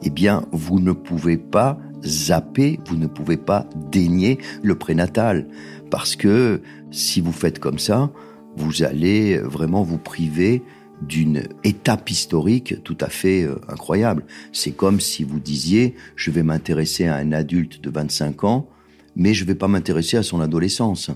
eh 0.02 0.10
bien, 0.10 0.46
vous 0.52 0.80
ne 0.80 0.92
pouvez 0.92 1.38
pas 1.38 1.78
zapper, 2.04 2.80
vous 2.88 2.96
ne 2.96 3.06
pouvez 3.06 3.38
pas 3.38 3.68
dénier 3.92 4.40
le 4.64 4.76
prénatal. 4.76 5.48
Parce 5.92 6.16
que 6.16 6.62
si 6.90 7.22
vous 7.22 7.32
faites 7.32 7.60
comme 7.60 7.80
ça, 7.80 8.12
vous 8.58 8.82
allez 8.84 9.38
vraiment 9.38 9.84
vous 9.84 10.00
priver 10.00 10.64
d'une 11.02 11.44
étape 11.64 12.10
historique 12.10 12.82
tout 12.84 12.98
à 13.02 13.10
fait 13.10 13.44
euh, 13.44 13.60
incroyable. 13.68 14.26
C'est 14.52 14.72
comme 14.72 15.00
si 15.00 15.24
vous 15.24 15.40
disiez, 15.40 15.96
je 16.16 16.32
vais 16.32 16.44
m'intéresser 16.44 17.08
à 17.08 17.16
un 17.16 17.32
adulte 17.32 17.82
de 17.82 17.90
25 17.90 18.44
ans, 18.46 18.68
mais 19.16 19.34
je 19.34 19.44
ne 19.44 19.48
vais 19.48 19.56
pas 19.56 19.68
m'intéresser 19.68 20.18
à 20.18 20.24
son 20.24 20.42
adolescence. 20.42 21.12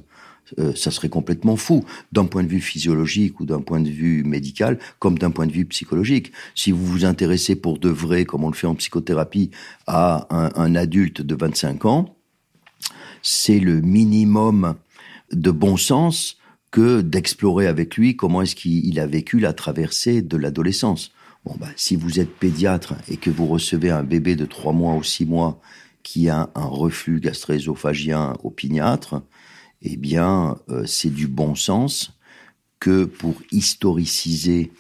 Euh, 0.60 0.74
ça 0.75 0.92
serait 0.92 1.10
complètement 1.10 1.56
fou, 1.56 1.84
d'un 2.12 2.25
point 2.25 2.44
de 2.44 2.48
vue 2.48 2.62
physiologique 2.62 3.39
ou 3.39 3.46
d'un 3.46 3.62
point 3.62 3.80
de 3.80 3.89
vue 3.89 4.24
médical, 4.24 4.80
comme 5.00 5.18
d'un 5.18 5.32
point 5.32 5.46
de 5.46 5.51
vue 5.51 5.66
psychologique. 5.66 6.32
Si 6.56 6.72
vous 6.72 6.86
vous 6.86 7.06
intéressez 7.06 7.56
pour 7.56 7.80
de 7.80 7.89
vrai, 7.89 8.25
comme 8.25 8.44
on 8.44 8.50
le 8.50 8.56
fait 8.56 8.68
en 8.68 8.75
psychothérapie, 8.75 9.51
à 9.88 10.27
un, 10.30 10.75
adulte 10.75 11.22
de 11.22 11.36
25 11.36 11.86
ans, 11.86 12.16
c'est 13.22 13.60
le 13.60 13.82
minimum 13.82 14.75
de 15.34 15.51
bon 15.51 15.75
sens 15.75 16.38
que 16.72 17.01
d'explorer 17.01 17.68
avec 17.68 17.98
lui 17.98 18.16
comment 18.16 18.42
est-ce 18.42 18.56
qu'il 18.56 19.00
a 19.00 19.08
vécu 19.08 19.39
la 19.39 19.54
traversée 19.54 20.22
de 20.22 20.38
l'adolescence. 20.38 21.12
Bon, 21.46 21.56
bah, 21.60 21.68
si 21.75 21.96
vous 21.96 22.20
êtes 22.20 22.34
pédiatre 22.34 22.96
et 23.10 23.18
que 23.18 23.30
vous 23.30 23.48
recevez 23.48 23.89
un 23.89 24.04
bébé 24.04 24.36
de 24.36 24.46
3 24.46 24.74
mois 24.74 24.96
ou 24.96 25.04
6 25.04 25.25
mois 25.25 25.60
qui 26.08 26.30
a 26.30 26.50
un 26.56 26.66
reflux 26.66 27.20
gastro-œsophagien 27.20 28.38
opiniâtre, 28.42 29.24
eh 29.82 29.98
bien, 29.98 30.58
euh, 30.70 30.86
c'est 30.86 31.10
du 31.10 31.28
bon 31.28 31.54
sens 31.54 32.18
que 32.80 33.04
pour 33.04 33.36
historiciser 33.52 34.72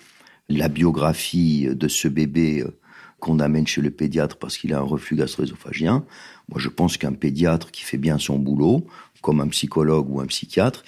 la 0.47 0.69
biographie 0.69 1.67
de 1.69 1.89
ce 1.89 2.07
bébé 2.07 2.61
euh, 2.61 2.79
qu'on 3.19 3.41
amène 3.41 3.67
chez 3.67 3.81
le 3.81 3.91
pédiatre 3.91 4.37
parce 4.37 4.57
qu'il 4.57 4.73
a 4.73 4.77
un 4.77 4.83
reflux 4.83 5.17
gastro-œsophagien, 5.17 6.05
moi 6.47 6.61
je 6.61 6.69
pense 6.69 6.95
qu'un 6.95 7.11
pédiatre 7.11 7.71
qui 7.71 7.83
fait 7.83 7.97
bien 7.97 8.19
son 8.19 8.39
boulot, 8.39 8.87
comme 9.21 9.41
un 9.41 9.49
psychologue 9.49 10.09
ou 10.09 10.21
un 10.21 10.27
psychiatre, 10.27 10.83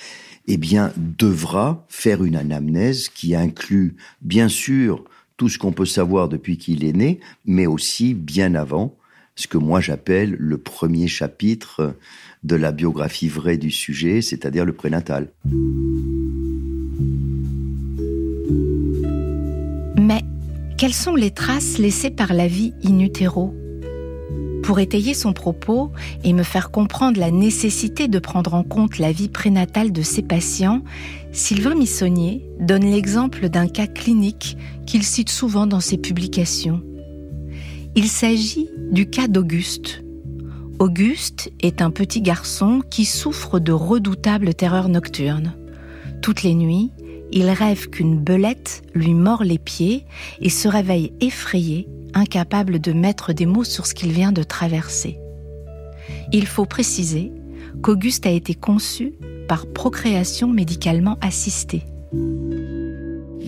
eh 0.47 0.55
bien, 0.55 0.93
devra 0.95 1.85
faire 1.89 2.23
une 2.23 2.37
anamnèse 2.37 3.09
qui 3.09 3.35
inclut, 3.35 3.97
bien 4.21 4.47
sûr, 4.47 5.03
tout 5.35 5.49
ce 5.49 5.57
qu'on 5.57 5.73
peut 5.73 5.85
savoir 5.85 6.29
depuis 6.29 6.57
qu'il 6.57 6.85
est 6.85 6.95
né, 6.95 7.19
mais 7.45 7.67
aussi 7.67 8.13
bien 8.13 8.55
avant, 8.55 8.95
ce 9.39 9.47
que 9.47 9.57
moi 9.57 9.79
j'appelle 9.79 10.35
le 10.37 10.57
premier 10.57 11.07
chapitre 11.07 11.95
de 12.43 12.55
la 12.57 12.73
biographie 12.73 13.29
vraie 13.29 13.55
du 13.55 13.71
sujet, 13.71 14.21
c'est-à-dire 14.21 14.65
le 14.65 14.73
prénatal. 14.73 15.29
Mais 19.95 20.21
quelles 20.77 20.93
sont 20.93 21.15
les 21.15 21.31
traces 21.31 21.77
laissées 21.77 22.09
par 22.09 22.33
la 22.33 22.47
vie 22.47 22.73
in 22.83 22.99
utero? 22.99 23.55
Pour 24.61 24.79
étayer 24.79 25.13
son 25.13 25.31
propos 25.31 25.93
et 26.25 26.33
me 26.33 26.43
faire 26.43 26.69
comprendre 26.69 27.17
la 27.17 27.31
nécessité 27.31 28.09
de 28.09 28.19
prendre 28.19 28.53
en 28.53 28.63
compte 28.63 28.97
la 28.97 29.13
vie 29.13 29.29
prénatale 29.29 29.93
de 29.93 30.01
ses 30.01 30.21
patients, 30.21 30.83
Sylvain 31.31 31.75
Missonnier 31.75 32.45
donne 32.59 32.91
l'exemple 32.91 33.47
d'un 33.47 33.69
cas 33.69 33.87
clinique 33.87 34.57
qu'il 34.85 35.03
cite 35.03 35.29
souvent 35.29 35.65
dans 35.65 35.79
ses 35.79 35.97
publications. 35.97 36.83
Il 37.95 38.07
s'agit 38.07 38.69
du 38.91 39.09
cas 39.09 39.27
d'Auguste. 39.27 40.03
Auguste 40.79 41.51
est 41.61 41.81
un 41.81 41.91
petit 41.91 42.21
garçon 42.21 42.81
qui 42.89 43.03
souffre 43.03 43.59
de 43.59 43.71
redoutables 43.71 44.53
terreurs 44.53 44.89
nocturnes. 44.89 45.55
Toutes 46.21 46.43
les 46.43 46.55
nuits, 46.55 46.91
il 47.31 47.49
rêve 47.49 47.89
qu'une 47.89 48.19
belette 48.19 48.83
lui 48.93 49.13
mord 49.13 49.43
les 49.43 49.57
pieds 49.57 50.05
et 50.39 50.49
se 50.49 50.67
réveille 50.67 51.13
effrayé, 51.19 51.87
incapable 52.13 52.79
de 52.79 52.93
mettre 52.93 53.33
des 53.33 53.45
mots 53.45 53.63
sur 53.63 53.85
ce 53.85 53.93
qu'il 53.93 54.11
vient 54.11 54.31
de 54.31 54.43
traverser. 54.43 55.19
Il 56.31 56.47
faut 56.47 56.65
préciser 56.65 57.31
qu'Auguste 57.81 58.25
a 58.25 58.31
été 58.31 58.53
conçu 58.53 59.13
par 59.47 59.67
procréation 59.67 60.47
médicalement 60.47 61.17
assistée. 61.21 61.83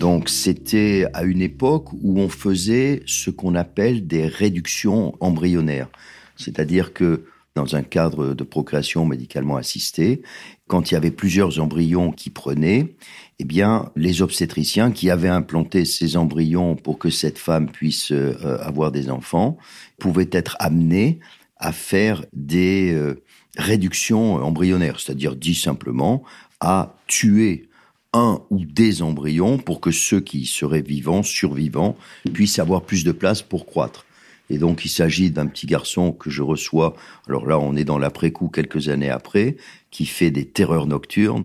Donc 0.02 0.28
c'était 0.28 1.06
à 1.14 1.22
une 1.22 1.40
époque 1.40 1.92
où 1.92 2.18
on 2.18 2.28
faisait 2.28 3.04
ce 3.06 3.30
qu'on 3.30 3.54
appelle 3.54 4.08
des 4.08 4.26
réductions 4.26 5.14
embryonnaires. 5.20 5.86
C'est-à-dire 6.34 6.92
que 6.92 7.22
dans 7.54 7.76
un 7.76 7.84
cadre 7.84 8.34
de 8.34 8.42
procréation 8.42 9.06
médicalement 9.06 9.56
assistée, 9.56 10.22
quand 10.66 10.90
il 10.90 10.94
y 10.94 10.96
avait 10.96 11.12
plusieurs 11.12 11.60
embryons 11.60 12.10
qui 12.10 12.30
prenaient, 12.30 12.96
eh 13.38 13.44
bien, 13.44 13.92
les 13.94 14.22
obstétriciens 14.22 14.90
qui 14.90 15.08
avaient 15.08 15.28
implanté 15.28 15.84
ces 15.84 16.16
embryons 16.16 16.74
pour 16.74 16.98
que 16.98 17.08
cette 17.08 17.38
femme 17.38 17.70
puisse 17.70 18.10
euh, 18.10 18.58
avoir 18.60 18.90
des 18.90 19.08
enfants 19.08 19.56
pouvaient 20.00 20.30
être 20.32 20.56
amenés 20.58 21.20
à 21.58 21.70
faire 21.70 22.24
des 22.32 22.92
euh, 22.92 23.22
réductions 23.56 24.34
embryonnaires, 24.34 24.98
c'est-à-dire 24.98 25.36
dit 25.36 25.54
simplement 25.54 26.24
à 26.58 26.96
tuer 27.06 27.68
un 28.12 28.42
ou 28.50 28.64
des 28.64 29.02
embryons 29.02 29.58
pour 29.58 29.80
que 29.80 29.90
ceux 29.90 30.20
qui 30.20 30.46
seraient 30.46 30.82
vivants, 30.82 31.22
survivants, 31.22 31.96
puissent 32.32 32.58
avoir 32.58 32.82
plus 32.82 33.04
de 33.04 33.12
place 33.12 33.42
pour 33.42 33.66
croître. 33.66 34.04
Et 34.50 34.58
donc, 34.58 34.84
il 34.84 34.90
s'agit 34.90 35.30
d'un 35.30 35.46
petit 35.46 35.66
garçon 35.66 36.12
que 36.12 36.28
je 36.28 36.42
reçois. 36.42 36.94
Alors 37.26 37.46
là, 37.46 37.58
on 37.58 37.74
est 37.74 37.84
dans 37.84 37.98
l'après-coup, 37.98 38.48
quelques 38.48 38.88
années 38.88 39.08
après, 39.08 39.56
qui 39.90 40.04
fait 40.04 40.30
des 40.30 40.46
terreurs 40.46 40.86
nocturnes. 40.86 41.44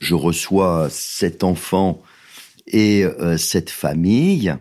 Je 0.00 0.14
reçois 0.14 0.88
cet 0.90 1.44
enfant 1.44 2.02
et 2.66 3.04
euh, 3.04 3.36
cette 3.36 3.70
famille, 3.70 4.54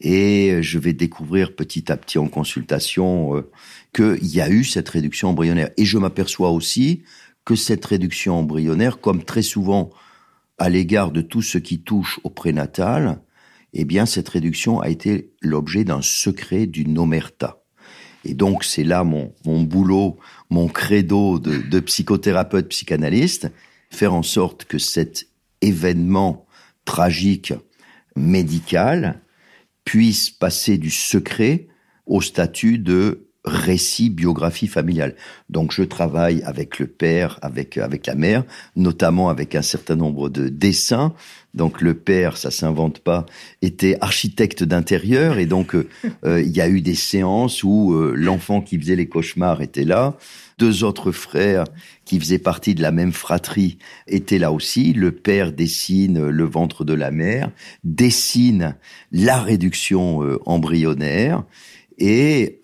et 0.00 0.58
je 0.62 0.78
vais 0.78 0.92
découvrir 0.92 1.54
petit 1.54 1.90
à 1.90 1.96
petit 1.96 2.18
en 2.18 2.28
consultation 2.28 3.36
euh, 3.36 3.50
qu'il 3.94 4.26
y 4.26 4.40
a 4.40 4.50
eu 4.50 4.64
cette 4.64 4.88
réduction 4.88 5.30
embryonnaire. 5.30 5.70
Et 5.76 5.84
je 5.84 5.98
m'aperçois 5.98 6.50
aussi 6.50 7.02
que 7.44 7.56
cette 7.56 7.84
réduction 7.84 8.38
embryonnaire, 8.38 9.00
comme 9.00 9.24
très 9.24 9.42
souvent 9.42 9.90
à 10.58 10.68
l'égard 10.68 11.10
de 11.10 11.20
tout 11.20 11.42
ce 11.42 11.58
qui 11.58 11.82
touche 11.82 12.20
au 12.24 12.30
prénatal, 12.30 13.20
eh 13.72 13.84
bien, 13.84 14.06
cette 14.06 14.28
réduction 14.28 14.80
a 14.80 14.88
été 14.88 15.32
l'objet 15.42 15.84
d'un 15.84 16.02
secret, 16.02 16.66
d'une 16.66 16.98
omerta. 16.98 17.62
Et 18.24 18.34
donc, 18.34 18.64
c'est 18.64 18.84
là 18.84 19.04
mon, 19.04 19.34
mon 19.44 19.62
boulot, 19.62 20.18
mon 20.50 20.68
credo 20.68 21.38
de, 21.38 21.58
de 21.58 21.80
psychothérapeute 21.80 22.68
psychanalyste, 22.68 23.52
faire 23.90 24.14
en 24.14 24.22
sorte 24.22 24.64
que 24.64 24.78
cet 24.78 25.28
événement 25.60 26.46
tragique 26.84 27.52
médical 28.16 29.20
puisse 29.84 30.30
passer 30.30 30.78
du 30.78 30.90
secret 30.90 31.68
au 32.06 32.20
statut 32.20 32.78
de 32.78 33.25
récit, 33.46 34.10
biographie 34.10 34.66
familiale. 34.66 35.14
Donc 35.48 35.72
je 35.72 35.84
travaille 35.84 36.42
avec 36.42 36.78
le 36.78 36.86
père, 36.86 37.38
avec 37.42 37.78
avec 37.78 38.06
la 38.06 38.16
mère, 38.16 38.44
notamment 38.74 39.28
avec 39.28 39.54
un 39.54 39.62
certain 39.62 39.96
nombre 39.96 40.28
de 40.28 40.48
dessins. 40.48 41.14
Donc 41.56 41.80
le 41.80 41.94
père, 41.94 42.36
ça 42.36 42.50
s'invente 42.50 42.98
pas, 42.98 43.24
était 43.62 43.96
architecte 44.02 44.62
d'intérieur 44.62 45.38
et 45.38 45.46
donc 45.46 45.74
euh, 45.74 45.88
euh, 46.24 46.42
il 46.42 46.54
y 46.54 46.60
a 46.60 46.68
eu 46.68 46.82
des 46.82 46.94
séances 46.94 47.64
où 47.64 47.94
euh, 47.94 48.12
l'enfant 48.14 48.60
qui 48.60 48.78
faisait 48.78 48.96
les 48.96 49.08
cauchemars 49.08 49.62
était 49.62 49.84
là. 49.84 50.16
Deux 50.58 50.84
autres 50.84 51.12
frères 51.12 51.64
qui 52.04 52.18
faisaient 52.18 52.38
partie 52.38 52.74
de 52.74 52.82
la 52.82 52.92
même 52.92 53.12
fratrie 53.12 53.78
étaient 54.06 54.38
là 54.38 54.52
aussi. 54.52 54.92
Le 54.92 55.12
père 55.12 55.52
dessine 55.52 56.28
le 56.28 56.44
ventre 56.44 56.84
de 56.84 56.94
la 56.94 57.10
mère, 57.10 57.50
dessine 57.84 58.76
la 59.12 59.40
réduction 59.40 60.20
embryonnaire 60.46 61.44
et 61.98 62.58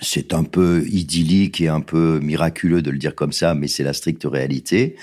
c'est 0.00 0.32
un 0.32 0.44
peu 0.44 0.86
idyllique 0.88 1.60
et 1.60 1.68
un 1.68 1.80
peu 1.80 2.20
miraculeux 2.20 2.82
de 2.82 2.90
le 2.90 2.98
dire 2.98 3.14
comme 3.14 3.32
ça, 3.32 3.54
mais 3.54 3.68
c'est 3.68 3.84
la 3.84 3.92
stricte 3.92 4.24
réalité. 4.24 4.96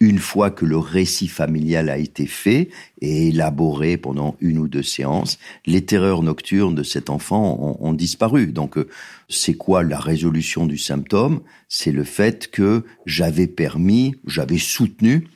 Une 0.00 0.18
fois 0.18 0.50
que 0.50 0.64
le 0.64 0.76
récit 0.76 1.28
familial 1.28 1.88
a 1.88 1.98
été 1.98 2.26
fait 2.26 2.68
et 3.00 3.28
élaboré 3.28 3.96
pendant 3.96 4.36
une 4.40 4.58
ou 4.58 4.68
deux 4.68 4.82
séances, 4.82 5.38
les 5.66 5.84
terreurs 5.84 6.22
nocturnes 6.22 6.74
de 6.74 6.82
cet 6.82 7.10
enfant 7.10 7.78
ont, 7.80 7.92
disparu. 7.92 8.48
Donc, 8.48 8.76
euh, 8.76 8.88
c'est 9.28 9.54
quoi 9.54 9.82
la 9.82 9.98
résolution 9.98 10.66
du 10.66 10.78
symptôme? 10.78 11.40
C'est 11.68 11.92
le 11.92 12.04
fait 12.04 12.50
que 12.50 12.84
j'avais 13.06 13.46
permis, 13.46 14.16
j'avais 14.26 14.58
soutenu 14.58 15.28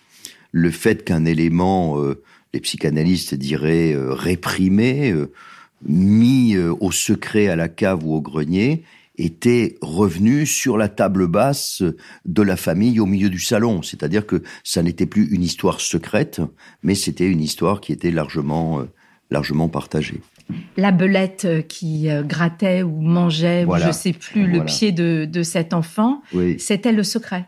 le 0.51 0.71
fait 0.71 1.05
qu'un 1.05 1.25
élément, 1.25 2.03
euh, 2.03 2.23
les 2.53 2.61
psychanalystes 2.61 3.35
diraient 3.35 3.95
euh, 3.95 4.13
réprimé, 4.13 5.15
mis 5.87 6.57
au 6.59 6.91
secret 6.91 7.47
à 7.47 7.55
la 7.55 7.69
cave 7.69 8.05
ou 8.05 8.15
au 8.15 8.21
grenier, 8.21 8.83
était 9.19 9.77
revenu 9.83 10.47
sur 10.47 10.79
la 10.79 10.89
table 10.89 11.27
basse 11.27 11.83
de 12.25 12.43
la 12.43 12.57
famille 12.57 13.01
au 13.01 13.07
milieu 13.07 13.29
du 13.29 13.41
salon. 13.41 13.83
C'est-à-dire 13.83 14.27
que 14.27 14.43
ça 14.65 14.83
n'était 14.83 15.07
plus 15.07 15.27
une 15.33 15.43
histoire 15.43 15.81
secrète, 15.81 16.41
mais 16.83 16.95
c'était 16.95 17.27
une 17.27 17.41
histoire 17.41 17.81
qui 17.81 17.93
était 17.93 18.11
largement, 18.11 18.81
euh, 18.81 18.85
largement 19.31 19.69
partagée. 19.69 20.21
La 20.77 20.93
belette 20.93 21.67
qui 21.69 22.09
euh, 22.09 22.23
grattait 22.23 22.83
ou 22.83 23.01
mangeait, 23.01 23.65
ou 23.65 23.77
je 23.77 23.91
sais 23.91 24.13
plus, 24.13 24.47
le 24.47 24.65
pied 24.65 24.93
de, 24.93 25.27
de 25.31 25.43
cet 25.43 25.75
enfant, 25.75 26.23
c'était 26.59 26.93
le 26.93 27.03
secret. 27.03 27.47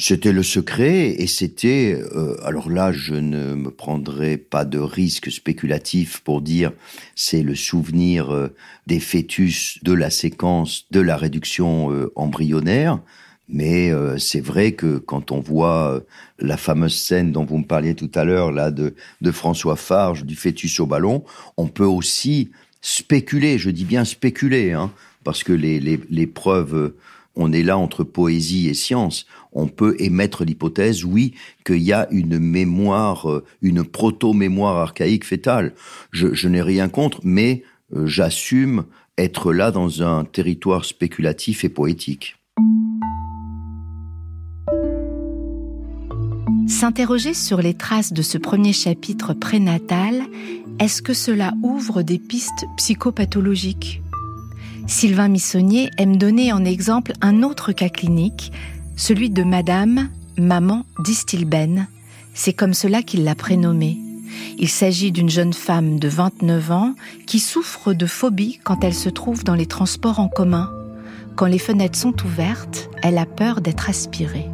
C'était 0.00 0.32
le 0.32 0.44
secret 0.44 1.08
et 1.08 1.26
c'était, 1.26 2.00
euh, 2.14 2.36
alors 2.44 2.70
là, 2.70 2.92
je 2.92 3.14
ne 3.14 3.54
me 3.56 3.72
prendrai 3.72 4.36
pas 4.36 4.64
de 4.64 4.78
risque 4.78 5.28
spéculatif 5.28 6.20
pour 6.20 6.40
dire 6.40 6.70
c'est 7.16 7.42
le 7.42 7.56
souvenir 7.56 8.32
euh, 8.32 8.54
des 8.86 9.00
fœtus 9.00 9.80
de 9.82 9.92
la 9.92 10.10
séquence 10.10 10.84
de 10.92 11.00
la 11.00 11.16
réduction 11.16 11.92
euh, 11.92 12.12
embryonnaire. 12.14 13.00
Mais 13.48 13.90
c'est 14.18 14.42
vrai 14.42 14.72
que 14.72 14.98
quand 14.98 15.32
on 15.32 15.40
voit 15.40 16.02
la 16.38 16.58
fameuse 16.58 16.94
scène 16.94 17.32
dont 17.32 17.46
vous 17.46 17.56
me 17.56 17.64
parliez 17.64 17.94
tout 17.94 18.10
à 18.14 18.24
l'heure, 18.24 18.52
là, 18.52 18.70
de, 18.70 18.94
de 19.22 19.30
François 19.30 19.76
Farge, 19.76 20.24
du 20.24 20.36
fœtus 20.36 20.80
au 20.80 20.86
ballon, 20.86 21.24
on 21.56 21.66
peut 21.66 21.86
aussi 21.86 22.50
spéculer, 22.82 23.56
je 23.56 23.70
dis 23.70 23.86
bien 23.86 24.04
spéculer, 24.04 24.72
hein, 24.72 24.92
parce 25.24 25.44
que 25.44 25.54
les, 25.54 25.80
les, 25.80 25.98
les 26.10 26.26
preuves 26.26 26.92
on 27.38 27.52
est 27.52 27.62
là 27.62 27.78
entre 27.78 28.04
poésie 28.04 28.68
et 28.68 28.74
science. 28.74 29.26
On 29.52 29.66
peut 29.66 29.96
émettre 29.98 30.44
l'hypothèse, 30.44 31.04
oui, 31.04 31.34
qu'il 31.64 31.82
y 31.82 31.92
a 31.92 32.08
une 32.10 32.38
mémoire, 32.38 33.30
euh, 33.30 33.44
une 33.62 33.84
proto-mémoire 33.84 34.76
archaïque 34.76 35.24
fétale. 35.24 35.74
Je, 36.10 36.48
n'ai 36.48 36.62
rien 36.62 36.88
contre, 36.88 37.20
mais 37.24 37.62
euh, 37.94 38.06
j'assume 38.06 38.84
être 39.16 39.52
là 39.52 39.70
dans 39.70 40.02
un 40.02 40.24
territoire 40.24 40.84
spéculatif 40.84 41.64
et 41.64 41.68
poétique. 41.68 42.36
S'interroger 46.68 47.34
sur 47.34 47.60
les 47.60 47.74
traces 47.74 48.12
de 48.12 48.22
ce 48.22 48.38
premier 48.38 48.72
chapitre 48.72 49.32
prénatal, 49.32 50.22
est-ce 50.78 51.02
que 51.02 51.14
cela 51.14 51.52
ouvre 51.62 52.02
des 52.02 52.18
pistes 52.18 52.66
psychopathologiques? 52.76 54.02
Sylvain 54.86 55.28
Missonnier 55.28 55.90
aime 55.98 56.16
donner 56.16 56.52
en 56.52 56.64
exemple 56.64 57.12
un 57.20 57.42
autre 57.42 57.72
cas 57.72 57.88
clinique, 57.88 58.52
celui 58.98 59.30
de 59.30 59.44
Madame 59.44 60.10
Maman 60.36 60.84
Distilben. 61.04 61.86
C'est 62.34 62.52
comme 62.52 62.74
cela 62.74 63.02
qu'il 63.02 63.22
l'a 63.22 63.36
prénommée. 63.36 63.96
Il 64.58 64.68
s'agit 64.68 65.12
d'une 65.12 65.30
jeune 65.30 65.52
femme 65.52 66.00
de 66.00 66.08
29 66.08 66.70
ans 66.72 66.94
qui 67.24 67.38
souffre 67.38 67.94
de 67.94 68.06
phobie 68.06 68.58
quand 68.64 68.82
elle 68.82 68.94
se 68.94 69.08
trouve 69.08 69.44
dans 69.44 69.54
les 69.54 69.66
transports 69.66 70.18
en 70.18 70.28
commun. 70.28 70.70
Quand 71.36 71.46
les 71.46 71.58
fenêtres 71.58 71.96
sont 71.96 72.14
ouvertes, 72.24 72.90
elle 73.02 73.18
a 73.18 73.24
peur 73.24 73.60
d'être 73.60 73.88
aspirée. 73.88 74.46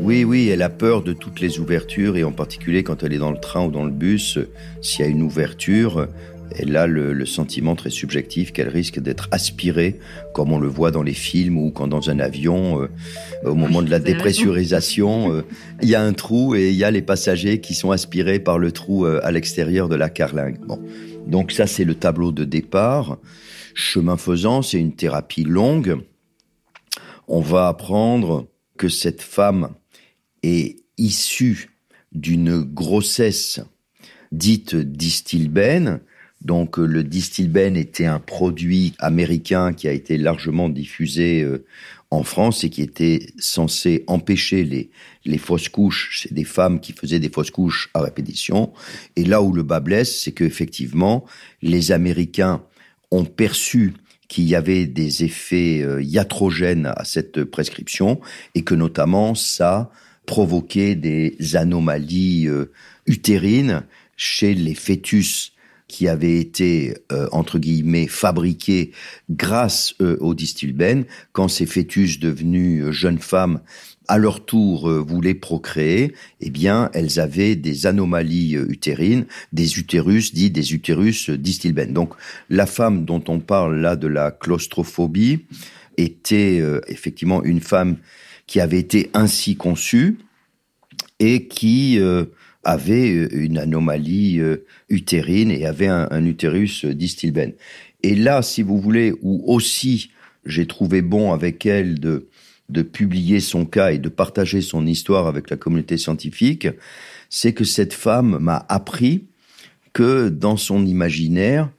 Oui, 0.00 0.24
oui, 0.24 0.48
elle 0.48 0.62
a 0.62 0.70
peur 0.70 1.02
de 1.02 1.12
toutes 1.12 1.40
les 1.40 1.60
ouvertures 1.60 2.16
et 2.16 2.24
en 2.24 2.32
particulier 2.32 2.82
quand 2.82 3.02
elle 3.02 3.12
est 3.12 3.18
dans 3.18 3.30
le 3.30 3.40
train 3.40 3.66
ou 3.66 3.70
dans 3.70 3.84
le 3.84 3.90
bus, 3.90 4.38
s'il 4.80 5.00
y 5.00 5.08
a 5.08 5.10
une 5.10 5.22
ouverture, 5.22 6.08
elle 6.56 6.76
a 6.76 6.86
le, 6.86 7.26
sentiment 7.26 7.74
très 7.74 7.90
subjectif 7.90 8.52
qu'elle 8.52 8.68
risque 8.68 9.00
d'être 9.00 9.28
aspirée, 9.30 9.98
comme 10.32 10.52
on 10.52 10.58
le 10.58 10.68
voit 10.68 10.90
dans 10.90 11.02
les 11.02 11.14
films 11.14 11.58
ou 11.58 11.70
quand 11.70 11.88
dans 11.88 12.10
un 12.10 12.18
avion, 12.18 12.82
euh, 12.82 12.88
au 13.44 13.54
moment 13.54 13.82
de 13.82 13.90
la 13.90 13.98
dépressurisation, 13.98 15.32
euh, 15.32 15.42
il 15.82 15.88
y 15.88 15.94
a 15.94 16.02
un 16.02 16.12
trou 16.12 16.54
et 16.54 16.70
il 16.70 16.76
y 16.76 16.84
a 16.84 16.90
les 16.90 17.02
passagers 17.02 17.60
qui 17.60 17.74
sont 17.74 17.90
aspirés 17.90 18.38
par 18.38 18.58
le 18.58 18.72
trou 18.72 19.06
euh, 19.06 19.20
à 19.22 19.32
l'extérieur 19.32 19.88
de 19.88 19.96
la 19.96 20.10
carlingue. 20.10 20.58
Bon. 20.60 20.80
Donc 21.26 21.52
ça, 21.52 21.66
c'est 21.66 21.84
le 21.84 21.94
tableau 21.94 22.32
de 22.32 22.44
départ. 22.44 23.18
Chemin 23.74 24.16
faisant, 24.16 24.62
c'est 24.62 24.78
une 24.78 24.94
thérapie 24.94 25.44
longue. 25.44 25.98
On 27.26 27.40
va 27.40 27.68
apprendre 27.68 28.46
que 28.76 28.88
cette 28.88 29.22
femme 29.22 29.70
est 30.42 30.76
issue 30.98 31.70
d'une 32.12 32.62
grossesse 32.62 33.60
dite 34.30 34.76
distilbène. 34.76 36.00
Donc 36.44 36.76
le 36.76 37.02
distilbène 37.02 37.76
était 37.76 38.04
un 38.04 38.20
produit 38.20 38.94
américain 38.98 39.72
qui 39.72 39.88
a 39.88 39.92
été 39.92 40.18
largement 40.18 40.68
diffusé 40.68 41.42
euh, 41.42 41.64
en 42.10 42.22
France 42.22 42.64
et 42.64 42.70
qui 42.70 42.82
était 42.82 43.26
censé 43.38 44.04
empêcher 44.06 44.64
les, 44.64 44.90
les 45.24 45.38
fausses 45.38 45.70
couches 45.70 46.10
chez 46.12 46.28
des 46.32 46.44
femmes 46.44 46.80
qui 46.80 46.92
faisaient 46.92 47.18
des 47.18 47.30
fausses 47.30 47.50
couches 47.50 47.90
à 47.94 48.02
répétition. 48.02 48.72
Et 49.16 49.24
là 49.24 49.42
où 49.42 49.52
le 49.52 49.62
bas 49.62 49.80
blesse, 49.80 50.20
c'est 50.20 50.32
qu'effectivement, 50.32 51.24
les 51.62 51.92
Américains 51.92 52.62
ont 53.10 53.24
perçu 53.24 53.94
qu'il 54.28 54.44
y 54.44 54.54
avait 54.54 54.86
des 54.86 55.24
effets 55.24 55.82
euh, 55.82 56.02
iatrogènes 56.02 56.92
à 56.94 57.04
cette 57.04 57.44
prescription 57.44 58.20
et 58.54 58.62
que 58.62 58.74
notamment 58.74 59.34
ça 59.34 59.90
provoquait 60.26 60.94
des 60.94 61.36
anomalies 61.54 62.48
euh, 62.48 62.72
utérines 63.06 63.82
chez 64.16 64.54
les 64.54 64.74
fœtus 64.74 65.53
qui 65.94 66.08
avaient 66.08 66.40
été 66.40 66.96
euh, 67.12 67.28
entre 67.30 67.60
guillemets 67.60 68.08
fabriqués 68.08 68.90
grâce 69.30 69.94
euh, 70.00 70.16
au 70.18 70.34
distilbène 70.34 71.04
quand 71.30 71.46
ces 71.46 71.66
fœtus 71.66 72.18
devenus 72.18 72.82
euh, 72.82 72.90
jeunes 72.90 73.20
femmes 73.20 73.60
à 74.08 74.18
leur 74.18 74.44
tour 74.44 74.90
voulaient 74.90 75.32
procréer, 75.32 76.12
eh 76.42 76.50
bien, 76.50 76.90
elles 76.92 77.20
avaient 77.20 77.56
des 77.56 77.86
anomalies 77.86 78.52
utérines, 78.52 79.24
des 79.54 79.78
utérus 79.78 80.34
dits 80.34 80.50
des 80.50 80.74
utérus 80.74 81.30
distilbènes. 81.30 81.94
Donc, 81.94 82.12
la 82.50 82.66
femme 82.66 83.06
dont 83.06 83.24
on 83.28 83.40
parle 83.40 83.80
là 83.80 83.96
de 83.96 84.06
la 84.06 84.30
claustrophobie 84.30 85.46
était 85.96 86.62
effectivement 86.86 87.42
une 87.44 87.62
femme 87.62 87.96
qui 88.46 88.60
avait 88.60 88.78
été 88.78 89.08
ainsi 89.14 89.56
conçue 89.56 90.18
et 91.18 91.48
qui 91.48 91.98
avait 92.64 93.12
euh, 93.12 93.28
une 93.32 93.58
anomalie 93.58 94.40
euh, 94.40 94.66
utérine 94.88 95.50
et 95.50 95.66
avait 95.66 95.86
un, 95.86 96.24
utérus 96.24 96.84
euh, 96.84 96.94
distilbène. 96.94 97.52
Et 98.02 98.14
là, 98.14 98.42
si 98.42 98.62
vous 98.62 98.78
voulez, 98.78 99.14
où 99.22 99.42
aussi 99.46 100.10
j'ai 100.44 100.66
trouvé 100.66 101.02
bon 101.02 101.32
avec 101.32 101.64
elle 101.66 102.00
de, 102.00 102.28
de 102.68 102.82
publier 102.82 103.40
son 103.40 103.64
cas 103.64 103.92
et 103.92 103.98
de 103.98 104.08
partager 104.08 104.60
son 104.60 104.86
histoire 104.86 105.26
avec 105.26 105.50
la 105.50 105.56
communauté 105.56 105.96
scientifique, 105.96 106.68
c'est 107.30 107.52
que 107.52 107.64
cette 107.64 107.94
femme 107.94 108.38
m'a 108.38 108.64
appris 108.68 109.24
que 109.92 110.28
dans 110.28 110.56
son 110.56 110.84
imaginaire, 110.84 111.70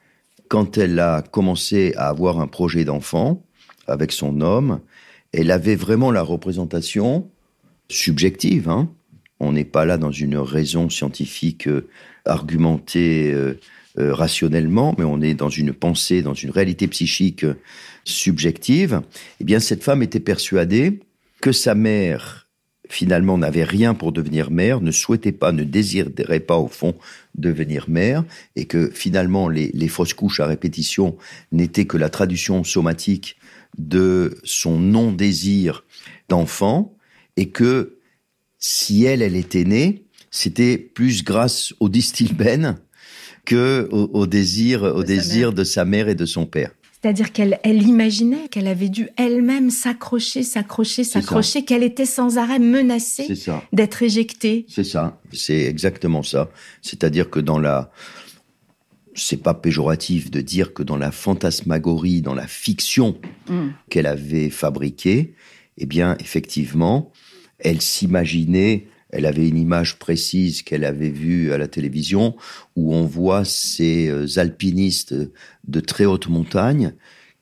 quand 0.47 0.77
elle 0.77 0.99
a 0.99 1.21
commencé 1.21 1.93
à 1.95 2.09
avoir 2.09 2.39
un 2.39 2.47
projet 2.47 2.85
d'enfant 2.85 3.43
avec 3.87 4.11
son 4.11 4.41
homme, 4.41 4.79
elle 5.31 5.51
avait 5.51 5.75
vraiment 5.75 6.11
la 6.11 6.21
représentation 6.21 7.29
subjective, 7.89 8.69
hein, 8.69 8.89
on 9.45 9.53
n'est 9.53 9.63
pas 9.63 9.85
là 9.85 9.97
dans 9.97 10.11
une 10.11 10.37
raison 10.37 10.89
scientifique 10.89 11.67
euh, 11.67 11.87
argumentée 12.25 13.31
euh, 13.31 13.59
euh, 13.97 14.13
rationnellement, 14.13 14.95
mais 14.97 15.05
on 15.05 15.21
est 15.21 15.35
dans 15.35 15.49
une 15.49 15.73
pensée, 15.73 16.21
dans 16.21 16.33
une 16.33 16.49
réalité 16.49 16.87
psychique 16.87 17.45
subjective. 18.03 19.01
Eh 19.39 19.43
bien, 19.43 19.59
cette 19.59 19.83
femme 19.83 20.03
était 20.03 20.19
persuadée 20.19 20.99
que 21.41 21.51
sa 21.51 21.75
mère, 21.75 22.49
finalement, 22.89 23.37
n'avait 23.37 23.63
rien 23.63 23.93
pour 23.93 24.11
devenir 24.11 24.51
mère, 24.51 24.81
ne 24.81 24.91
souhaitait 24.91 25.31
pas, 25.31 25.51
ne 25.51 25.63
désirait 25.63 26.39
pas, 26.39 26.57
au 26.57 26.67
fond, 26.67 26.95
devenir 27.35 27.89
mère, 27.89 28.25
et 28.55 28.65
que 28.65 28.89
finalement, 28.93 29.47
les, 29.47 29.71
les 29.73 29.87
fausses 29.87 30.13
couches 30.13 30.39
à 30.39 30.45
répétition 30.45 31.15
n'étaient 31.51 31.85
que 31.85 31.97
la 31.97 32.09
traduction 32.09 32.63
somatique 32.63 33.37
de 33.77 34.37
son 34.43 34.77
non-désir 34.79 35.85
d'enfant, 36.27 36.95
et 37.37 37.49
que 37.49 37.95
si 38.67 39.05
elle, 39.05 39.21
elle 39.21 39.35
était 39.35 39.63
née, 39.63 40.05
c'était 40.31 40.79
plus 40.79 41.23
grâce 41.23 41.71
au 41.79 41.87
distilbène 41.87 42.77
que 43.45 43.87
au, 43.91 44.25
désir, 44.25 44.81
au 44.81 45.03
de 45.03 45.03
désir 45.03 45.49
sa 45.49 45.53
de 45.53 45.63
sa 45.63 45.85
mère 45.85 46.09
et 46.09 46.15
de 46.15 46.25
son 46.25 46.47
père. 46.47 46.71
C'est-à-dire 46.99 47.31
qu'elle 47.31 47.59
elle 47.61 47.83
imaginait 47.83 48.47
qu'elle 48.49 48.65
avait 48.65 48.89
dû 48.89 49.07
elle-même 49.17 49.69
s'accrocher, 49.69 50.41
s'accrocher, 50.41 51.03
s'accrocher, 51.03 51.63
qu'elle 51.63 51.83
était 51.83 52.07
sans 52.07 52.39
arrêt 52.39 52.57
menacée 52.57 53.27
d'être 53.71 54.01
éjectée. 54.01 54.65
C'est 54.67 54.83
ça, 54.83 55.21
c'est 55.31 55.65
exactement 55.65 56.23
ça. 56.23 56.49
C'est-à-dire 56.81 57.29
que 57.29 57.39
dans 57.39 57.59
la, 57.59 57.91
c'est 59.13 59.43
pas 59.43 59.53
péjoratif 59.53 60.31
de 60.31 60.41
dire 60.41 60.73
que 60.73 60.81
dans 60.81 60.97
la 60.97 61.11
fantasmagorie, 61.11 62.23
dans 62.23 62.33
la 62.33 62.47
fiction 62.47 63.19
mm. 63.47 63.67
qu'elle 63.91 64.07
avait 64.07 64.49
fabriquée, 64.49 65.35
eh 65.77 65.85
bien, 65.85 66.17
effectivement, 66.19 67.11
elle 67.59 67.81
s'imaginait, 67.81 68.87
elle 69.09 69.25
avait 69.25 69.47
une 69.47 69.57
image 69.57 69.97
précise 69.97 70.61
qu'elle 70.61 70.83
avait 70.83 71.09
vue 71.09 71.53
à 71.53 71.57
la 71.57 71.67
télévision 71.67 72.35
où 72.75 72.93
on 72.93 73.05
voit 73.05 73.45
ces 73.45 74.09
euh, 74.09 74.27
alpinistes 74.37 75.15
de 75.67 75.79
très 75.79 76.05
haute 76.05 76.27
montagne 76.27 76.93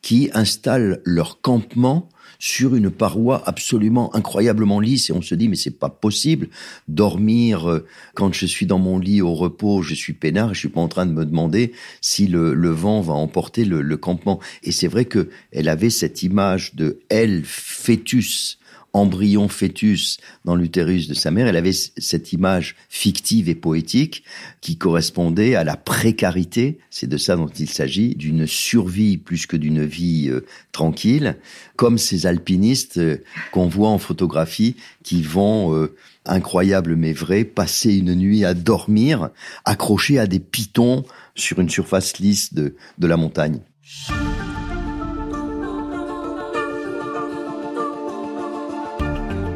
qui 0.01 0.29
installent 0.33 1.01
leur 1.05 1.41
campement 1.41 2.09
sur 2.37 2.75
une 2.75 2.91
paroi 2.91 3.41
absolument 3.45 4.13
incroyablement 4.13 4.81
lisse. 4.81 5.09
Et 5.09 5.13
on 5.13 5.21
se 5.21 5.33
dit 5.33 5.47
mais 5.47 5.55
c'est 5.55 5.79
pas 5.79 5.89
possible. 5.89 6.49
Dormir 6.89 7.69
euh, 7.69 7.87
quand 8.13 8.33
je 8.33 8.45
suis 8.45 8.65
dans 8.65 8.79
mon 8.79 8.99
lit 8.99 9.21
au 9.21 9.33
repos 9.33 9.81
je 9.81 9.95
suis 9.95 10.13
peinard 10.13 10.53
je 10.53 10.59
suis 10.59 10.69
pas 10.69 10.81
en 10.81 10.89
train 10.89 11.05
de 11.05 11.13
me 11.13 11.25
demander 11.25 11.71
si 12.01 12.27
le, 12.27 12.53
vent 12.69 13.01
va 13.01 13.13
emporter 13.13 13.65
le, 13.65 13.81
le 13.81 13.97
campement. 13.97 14.39
Et 14.63 14.71
c'est 14.71 14.89
vrai 14.89 15.05
que 15.05 15.29
elle 15.51 15.69
avait 15.69 15.89
cette 15.89 16.21
image 16.21 16.75
de 16.75 16.99
elle 17.09 17.43
fœtus 17.45 18.59
embryon 18.93 19.47
fœtus 19.47 20.19
dans 20.45 20.55
l'utérus 20.55 21.07
de 21.07 21.15
sa 21.15 21.31
mère, 21.31 21.47
elle 21.47 21.57
avait 21.57 21.73
cette 21.73 22.31
image 22.31 22.75
fictive 22.89 23.49
et 23.49 23.55
poétique 23.55 24.23
qui 24.61 24.77
correspondait 24.77 25.55
à 25.55 25.63
la 25.63 25.75
précarité, 25.75 26.77
c'est 26.91 27.09
de 27.09 27.17
ça 27.17 27.35
dont 27.35 27.47
il 27.47 27.69
s'agit, 27.69 28.15
d'une 28.15 28.45
survie 28.45 29.17
plus 29.17 29.47
que 29.47 29.57
d'une 29.57 29.83
vie 29.83 30.29
euh, 30.29 30.45
tranquille, 30.71 31.37
comme 31.75 31.97
ces 31.97 32.27
alpinistes 32.27 32.97
euh, 32.97 33.17
qu'on 33.51 33.67
voit 33.67 33.89
en 33.89 33.97
photographie 33.97 34.75
qui 35.03 35.23
vont, 35.23 35.75
euh, 35.75 35.95
incroyable 36.25 36.95
mais 36.95 37.13
vrai, 37.13 37.43
passer 37.43 37.95
une 37.95 38.13
nuit 38.13 38.45
à 38.45 38.53
dormir, 38.53 39.29
accrochés 39.65 40.19
à 40.19 40.27
des 40.27 40.39
pitons 40.39 41.03
sur 41.35 41.59
une 41.59 41.69
surface 41.69 42.19
lisse 42.19 42.53
de, 42.53 42.75
de 42.99 43.07
la 43.07 43.17
montagne. 43.17 43.59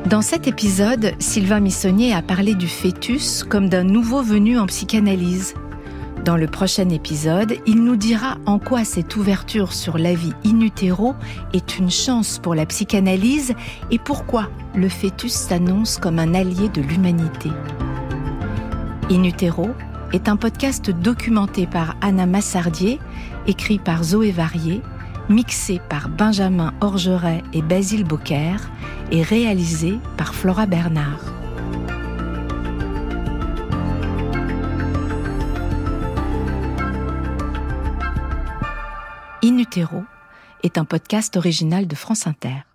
Dans 0.10 0.22
cet 0.22 0.48
épisode, 0.48 1.12
Sylvain 1.20 1.60
Missonnier 1.60 2.14
a 2.14 2.22
parlé 2.22 2.56
du 2.56 2.70
fœtus 2.70 3.44
comme 3.44 3.68
d'un 3.68 3.84
nouveau 3.84 4.22
venu 4.22 4.58
en 4.58 4.66
psychanalyse. 4.66 5.54
Dans 6.24 6.38
le 6.38 6.48
prochain 6.48 6.88
épisode, 6.88 7.56
il 7.66 7.84
nous 7.84 7.98
dira 7.98 8.38
en 8.46 8.58
quoi 8.58 8.86
cette 8.86 9.18
ouverture 9.18 9.74
sur 9.74 9.98
la 9.98 10.14
vie 10.14 10.32
in 10.46 10.62
utero 10.62 11.14
est 11.52 11.78
une 11.78 11.92
chance 11.92 12.40
pour 12.40 12.56
la 12.56 12.66
psychanalyse 12.66 13.54
et 13.92 14.00
pourquoi 14.00 14.48
le 14.76 14.88
fœtus 14.88 15.34
s'annonce 15.34 15.98
comme 15.98 16.20
un 16.20 16.36
allié 16.36 16.70
de 16.70 16.82
l'humanité. 16.82 17.50
In 19.12 19.26
utero 19.26 19.72
est 20.14 20.30
un 20.30 20.38
podcast 20.38 20.90
documenté 20.90 21.68
par 21.68 21.98
Anna 22.00 22.26
Massardier, 22.26 23.02
écrit 23.46 23.78
par 23.78 24.06
Zoé 24.06 24.32
Varier, 24.32 24.82
mixé 25.28 25.82
par 25.90 26.08
Benjamin 26.08 26.74
Orgeret 26.80 27.44
et 27.52 27.62
Basile 27.62 28.06
Beaucaire 28.06 28.72
et 29.12 29.24
réalisé 29.24 30.00
par 30.18 30.36
Flora 30.36 30.66
Bernard. 30.66 31.24
In 39.44 39.64
est 40.64 40.78
un 40.78 40.86
podcast 40.86 41.38
original 41.38 41.88
de 41.88 41.96
France 41.96 42.28
Inter. 42.28 42.67